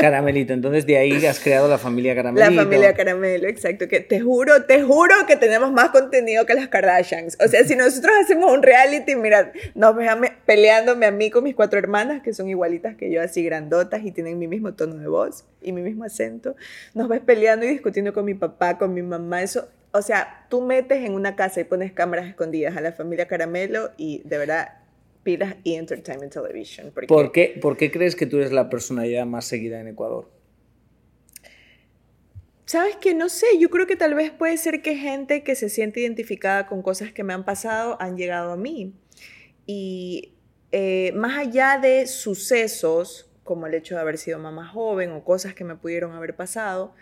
Caramelito. 0.00 0.52
Entonces 0.52 0.86
de 0.86 0.96
ahí 0.96 1.24
has 1.26 1.40
creado 1.40 1.68
la 1.68 1.78
familia 1.78 2.14
La 2.14 2.22
Caramelito. 2.22 2.62
familia 2.62 2.94
Caramelo, 2.94 3.48
exacto. 3.48 3.88
Que 3.88 4.00
te 4.00 4.20
juro, 4.20 4.64
te 4.64 4.82
juro 4.82 5.14
que 5.26 5.36
tenemos 5.36 5.72
más 5.72 5.90
contenido 5.90 6.46
que 6.46 6.54
las 6.54 6.68
Kardashians. 6.68 7.36
O 7.44 7.48
sea, 7.48 7.64
si 7.64 7.76
nosotros 7.76 8.12
hacemos 8.22 8.52
un 8.52 8.62
reality, 8.62 9.16
mira, 9.16 9.52
nos 9.74 9.96
vean 9.96 10.20
peleándome 10.46 11.06
a 11.06 11.10
mí 11.10 11.30
con 11.30 11.44
mis 11.44 11.54
cuatro 11.54 11.78
hermanas, 11.78 12.22
que 12.22 12.32
son 12.32 12.48
igualitas 12.48 12.96
que 12.96 13.10
yo, 13.10 13.22
así 13.22 13.44
grandotas 13.44 14.04
y 14.04 14.12
tienen 14.12 14.38
mi 14.38 14.48
mismo 14.48 14.74
tono 14.74 14.96
de 14.96 15.08
voz 15.08 15.44
y 15.62 15.72
mi 15.72 15.82
mismo 15.82 16.04
acento. 16.04 16.56
Nos 16.94 17.08
ves 17.08 17.20
peleando 17.20 17.66
y 17.66 17.68
discutiendo 17.70 18.12
con 18.12 18.24
mi 18.24 18.34
papá, 18.34 18.78
con 18.78 18.94
mi 18.94 19.02
mamá. 19.02 19.42
Eso, 19.42 19.68
o 19.92 20.02
sea, 20.02 20.46
tú 20.48 20.60
metes 20.60 21.04
en 21.04 21.12
una 21.14 21.36
casa 21.36 21.60
y 21.60 21.64
pones 21.64 21.92
cámaras 21.92 22.26
escondidas 22.26 22.76
a 22.76 22.80
la 22.80 22.92
familia 22.92 23.26
Caramelo 23.26 23.90
y 23.96 24.22
de 24.24 24.38
verdad 24.38 24.68
pilas 25.24 25.56
y 25.64 25.74
Entertainment 25.74 26.32
Television. 26.32 26.92
Porque 26.92 27.08
¿Por 27.08 27.32
qué, 27.32 27.58
¿Por 27.60 27.76
qué 27.76 27.90
crees 27.90 28.14
que 28.14 28.26
tú 28.26 28.36
eres 28.36 28.52
la 28.52 28.70
personalidad 28.70 29.26
más 29.26 29.46
seguida 29.46 29.80
en 29.80 29.88
Ecuador? 29.88 30.30
Sabes 32.66 32.96
que 32.96 33.14
no 33.14 33.28
sé, 33.28 33.46
yo 33.58 33.68
creo 33.68 33.86
que 33.86 33.96
tal 33.96 34.14
vez 34.14 34.30
puede 34.30 34.56
ser 34.56 34.80
que 34.80 34.96
gente 34.96 35.42
que 35.42 35.54
se 35.54 35.68
siente 35.68 36.00
identificada 36.00 36.66
con 36.66 36.82
cosas 36.82 37.12
que 37.12 37.22
me 37.22 37.34
han 37.34 37.44
pasado 37.44 38.00
han 38.00 38.16
llegado 38.16 38.52
a 38.52 38.56
mí. 38.56 38.94
Y 39.66 40.34
eh, 40.72 41.12
más 41.14 41.38
allá 41.38 41.78
de 41.78 42.06
sucesos, 42.06 43.30
como 43.44 43.66
el 43.66 43.74
hecho 43.74 43.94
de 43.94 44.00
haber 44.00 44.18
sido 44.18 44.38
mamá 44.38 44.66
joven 44.66 45.12
o 45.12 45.24
cosas 45.24 45.54
que 45.54 45.64
me 45.64 45.76
pudieron 45.76 46.12
haber 46.12 46.34
pasado, 46.34 46.94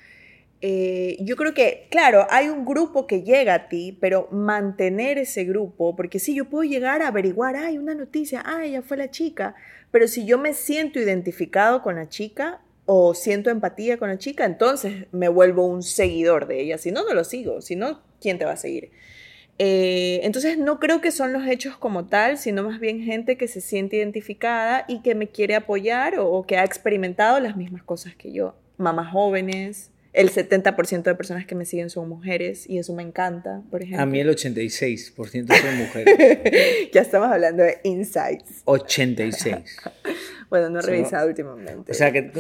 eh, 0.65 1.17
yo 1.19 1.35
creo 1.35 1.55
que, 1.55 1.89
claro, 1.91 2.25
hay 2.31 2.49
un 2.49 2.65
grupo 2.65 3.09
que 3.09 3.23
llega 3.23 3.53
a 3.53 3.69
ti, 3.69 3.99
pero 4.01 4.29
mantener 4.31 5.19
ese 5.19 5.43
grupo, 5.43 5.97
porque 5.97 6.21
sí, 6.21 6.37
yo 6.37 6.49
puedo 6.49 6.63
llegar 6.63 7.03
a 7.03 7.09
averiguar, 7.09 7.57
hay 7.57 7.79
una 7.79 7.97
noticia, 7.97 8.45
ah, 8.47 8.65
ella 8.65 8.81
fue 8.81 8.97
la 8.97 9.11
chica, 9.11 9.57
pero 9.91 10.07
si 10.07 10.25
yo 10.25 10.39
me 10.39 10.55
siento 10.55 11.01
identificado 11.01 11.83
con 11.83 11.97
la 11.97 12.09
chica 12.09 12.61
o 12.87 13.13
siento 13.13 13.51
empatía 13.51 13.99
con 13.99 14.09
la 14.09 14.19
chica, 14.19 14.45
entonces 14.45 15.07
me 15.11 15.29
vuelvo 15.29 15.67
un 15.67 15.83
seguidor 15.83 16.47
de 16.47 16.61
ella, 16.61 16.79
si 16.79 16.93
no, 16.93 17.03
no 17.05 17.13
lo 17.13 17.25
sigo, 17.25 17.61
si 17.61 17.75
no, 17.75 18.01
¿quién 18.21 18.39
te 18.39 18.45
va 18.45 18.53
a 18.53 18.57
seguir? 18.57 18.93
Eh, 19.59 20.21
entonces 20.23 20.59
no 20.59 20.79
creo 20.79 21.01
que 21.01 21.11
son 21.11 21.33
los 21.33 21.45
hechos 21.45 21.77
como 21.77 22.07
tal, 22.07 22.39
sino 22.39 22.63
más 22.63 22.79
bien 22.79 23.03
gente 23.03 23.37
que 23.37 23.49
se 23.49 23.61
siente 23.61 23.97
identificada 23.97 24.85
y 24.87 25.03
que 25.03 25.17
me 25.17 25.29
quiere 25.29 25.57
apoyar 25.57 26.21
o, 26.21 26.31
o 26.31 26.47
que 26.47 26.57
ha 26.57 26.65
experimentado 26.65 27.41
las 27.41 27.57
mismas 27.57 27.83
cosas 27.83 28.15
que 28.15 28.33
yo. 28.33 28.55
Mamás 28.79 29.13
jóvenes, 29.13 29.92
el 30.13 30.31
70% 30.31 31.03
de 31.05 31.15
personas 31.15 31.47
que 31.47 31.55
me 31.55 31.65
siguen 31.65 31.89
son 31.91 32.09
mujeres 32.09 32.69
y 32.69 32.79
eso 32.79 32.95
me 32.95 33.03
encanta, 33.03 33.63
por 33.71 33.83
ejemplo. 33.83 34.03
A 34.03 34.07
mí 34.07 34.21
el 34.21 34.29
86% 34.29 35.15
son 35.55 35.77
mujeres. 35.79 36.91
ya 36.93 37.01
estamos 37.01 37.29
hablando 37.29 37.63
de 37.63 37.79
insights. 37.85 38.63
86. 38.65 39.57
Bueno, 40.51 40.69
no 40.69 40.81
he 40.81 40.83
revisado 40.83 41.29
últimamente. 41.29 41.91
O 41.93 41.95
sea, 41.95 42.13
que, 42.13 42.31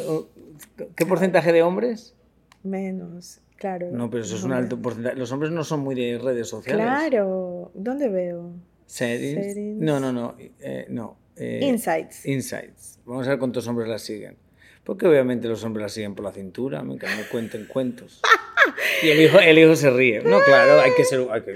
¿qué 0.94 1.06
porcentaje 1.06 1.50
de 1.50 1.62
hombres? 1.62 2.14
Menos, 2.62 3.40
claro. 3.56 3.88
No, 3.90 4.10
pero 4.10 4.22
eso 4.22 4.36
es 4.36 4.42
un 4.44 4.52
alto 4.52 4.78
porcentaje. 4.82 5.16
Los 5.16 5.32
hombres 5.32 5.50
no 5.50 5.64
son 5.64 5.80
muy 5.80 5.94
de 5.94 6.18
redes 6.18 6.46
sociales. 6.46 6.84
Claro. 6.84 7.70
¿Dónde 7.72 8.10
veo? 8.10 8.52
Settings. 8.84 9.46
Settings. 9.46 9.80
No, 9.80 9.98
no, 9.98 10.12
no. 10.12 10.36
eh, 10.38 10.84
no. 10.90 11.16
eh, 11.36 11.60
Insights. 11.62 12.26
Insights. 12.26 13.00
Vamos 13.06 13.26
a 13.26 13.30
ver 13.30 13.38
cuántos 13.38 13.66
hombres 13.66 13.88
la 13.88 13.98
siguen. 13.98 14.36
Porque 14.84 15.06
obviamente 15.06 15.48
los 15.48 15.62
hombres 15.64 15.82
la 15.82 15.88
siguen 15.88 16.14
por 16.14 16.24
la 16.24 16.32
cintura, 16.32 16.82
me 16.82 16.94
no 16.96 17.00
cuenten 17.30 17.66
cuentos. 17.66 18.20
Y 19.02 19.08
el 19.10 19.20
hijo, 19.22 19.38
el 19.40 19.58
hijo 19.58 19.74
se 19.76 19.90
ríe. 19.90 20.20
No, 20.22 20.40
claro, 20.40 20.80
hay 20.80 20.90
que 20.96 21.04
ser. 21.04 21.26
hay 21.30 21.42
que- 21.42 21.54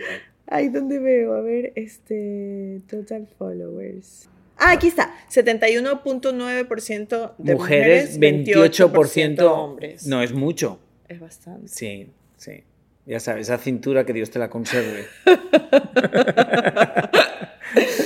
Ay, 0.49 0.69
¿dónde 0.69 0.99
veo? 1.01 1.35
A 1.35 1.41
ver, 1.41 1.73
este. 1.75 2.81
Total 2.89 3.27
followers. 3.39 4.29
Ah, 4.59 4.71
aquí 4.73 4.87
está. 4.87 5.13
71.9% 5.29 7.35
de 7.39 7.55
mujeres, 7.55 8.15
mujeres, 8.15 8.19
28%, 8.19 9.53
hombres. 9.53 10.07
No, 10.07 10.23
es 10.23 10.33
mucho. 10.33 10.79
Es 11.09 11.19
bastante. 11.21 11.69
Sí, 11.69 12.09
sí. 12.37 12.63
Ya 13.07 13.19
sabes, 13.21 13.49
esa 13.49 13.59
cintura 13.59 14.05
que 14.07 14.13
Dios 14.13 14.31
te 14.31 14.39
la 14.39 14.49
conserve. 14.51 15.07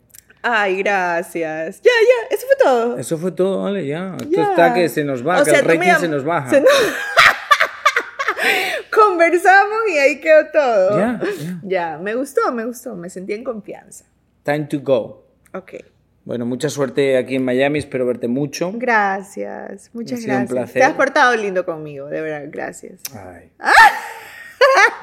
Ay, 0.43 0.77
gracias. 0.81 1.81
Ya, 1.81 1.91
ya, 1.91 2.35
eso 2.35 2.45
fue 2.47 2.55
todo. 2.63 2.97
Eso 2.97 3.17
fue 3.17 3.31
todo, 3.31 3.65
Ale, 3.67 3.85
ya. 3.85 4.15
Esto 4.19 4.29
Ya. 4.29 4.49
está 4.51 4.73
que 4.73 4.89
se 4.89 5.03
nos 5.03 5.25
va, 5.25 5.41
O 5.41 5.45
sea, 5.45 5.59
el 5.59 5.65
llam- 5.67 5.99
se 5.99 6.07
nos 6.07 6.23
baja. 6.23 6.49
se 6.49 6.61
nos- 6.61 6.69
Conversamos 8.93 9.79
y 9.93 9.97
ahí 9.97 10.19
quedó 10.19 10.47
todo. 10.51 10.97
Ya, 10.99 11.19
ya. 11.39 11.59
Ya, 11.63 11.97
me 11.97 12.15
gustó, 12.15 12.51
me 12.51 12.65
gustó. 12.65 12.95
Me 12.95 13.09
sentí 13.09 13.33
en 13.33 13.43
confianza. 13.43 14.05
Time 14.43 14.65
to 14.65 14.79
go. 14.81 15.25
Ok. 15.53 15.73
Bueno, 16.23 16.45
mucha 16.45 16.69
suerte 16.69 17.17
aquí 17.17 17.35
en 17.35 17.45
Miami, 17.45 17.79
espero 17.79 18.05
verte 18.05 18.27
mucho. 18.27 18.71
Gracias, 18.75 19.89
muchas 19.93 20.19
Ha 20.19 20.21
sido 20.21 20.33
un 20.33 20.37
gracias. 20.45 20.51
placer. 20.51 20.73
Te 20.81 20.83
has 20.83 20.93
portado 20.93 21.35
lindo 21.35 21.65
conmigo, 21.65 22.07
de 22.07 22.21
verdad, 22.21 22.47
gracias. 22.51 23.01
Ay. 23.13 23.51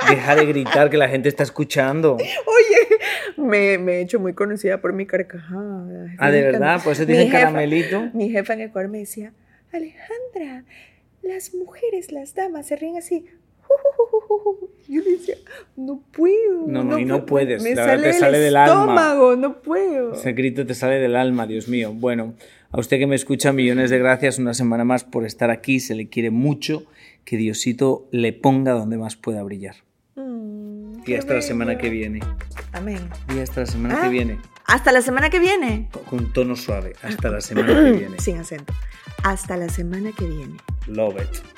Deja 0.08 0.36
de 0.36 0.46
gritar 0.46 0.90
que 0.90 0.96
la 0.96 1.08
gente 1.08 1.28
está 1.28 1.42
escuchando. 1.42 2.14
Oye, 2.14 2.26
me, 3.36 3.78
me 3.78 3.94
he 3.94 4.00
hecho 4.02 4.20
muy 4.20 4.32
conocida 4.34 4.80
por 4.80 4.92
mi 4.92 5.06
carcajada. 5.06 6.14
Ah, 6.18 6.30
¿de 6.30 6.42
verdad? 6.42 6.82
Por 6.82 6.92
eso 6.92 7.04
jefa- 7.06 7.30
caramelito. 7.32 8.08
Mi 8.14 8.30
jefa 8.30 8.54
en 8.54 8.60
Ecuador 8.62 8.90
me 8.90 8.98
decía, 8.98 9.32
Alejandra, 9.72 10.64
las 11.22 11.54
mujeres, 11.54 12.12
las 12.12 12.34
damas 12.34 12.66
se 12.66 12.76
ríen 12.76 12.96
así. 12.96 13.26
Yo 14.88 15.02
le 15.02 15.10
decía, 15.12 15.34
no 15.76 16.02
puedo. 16.12 16.66
No, 16.66 16.82
no, 16.82 16.98
y 16.98 17.04
no 17.04 17.20
pu- 17.22 17.26
puedes, 17.26 17.62
Me 17.62 17.74
la 17.74 17.82
verdad, 17.84 17.96
sale 17.98 18.12
te 18.12 18.18
sale 18.18 18.38
del 18.38 18.56
alma. 18.56 18.80
estómago, 18.80 19.36
no 19.36 19.60
puedo. 19.60 20.14
Ese 20.14 20.32
grito 20.32 20.64
te 20.66 20.74
sale 20.74 20.98
del 20.98 21.14
alma, 21.16 21.46
Dios 21.46 21.68
mío. 21.68 21.92
Bueno, 21.92 22.34
a 22.70 22.80
usted 22.80 22.98
que 22.98 23.06
me 23.06 23.14
escucha, 23.14 23.52
millones 23.52 23.90
de 23.90 23.98
gracias 23.98 24.38
una 24.38 24.54
semana 24.54 24.84
más 24.84 25.04
por 25.04 25.26
estar 25.26 25.50
aquí. 25.50 25.80
Se 25.80 25.94
le 25.94 26.08
quiere 26.08 26.30
mucho. 26.30 26.84
Que 27.26 27.36
Diosito 27.36 28.08
le 28.10 28.32
ponga 28.32 28.72
donde 28.72 28.96
más 28.96 29.14
pueda 29.16 29.42
brillar. 29.42 29.74
Y 31.08 31.14
hasta 31.14 31.34
la 31.34 31.42
semana 31.42 31.78
que 31.78 31.88
viene. 31.90 32.20
Amén. 32.72 33.08
Y 33.34 33.38
hasta 33.40 33.60
la 33.62 33.66
semana 33.66 33.96
Ah. 33.98 34.02
que 34.02 34.08
viene. 34.10 34.38
Hasta 34.66 34.92
la 34.92 35.00
semana 35.02 35.30
que 35.30 35.38
viene. 35.38 35.88
Con- 35.92 36.04
Con 36.04 36.32
tono 36.32 36.54
suave. 36.56 36.92
Hasta 37.02 37.30
la 37.30 37.40
semana 37.40 37.68
que 37.74 37.92
viene. 37.92 38.16
Sin 38.18 38.38
acento. 38.38 38.74
Hasta 39.22 39.56
la 39.56 39.68
semana 39.68 40.10
que 40.16 40.26
viene. 40.26 40.56
Love 40.86 41.16
it. 41.22 41.57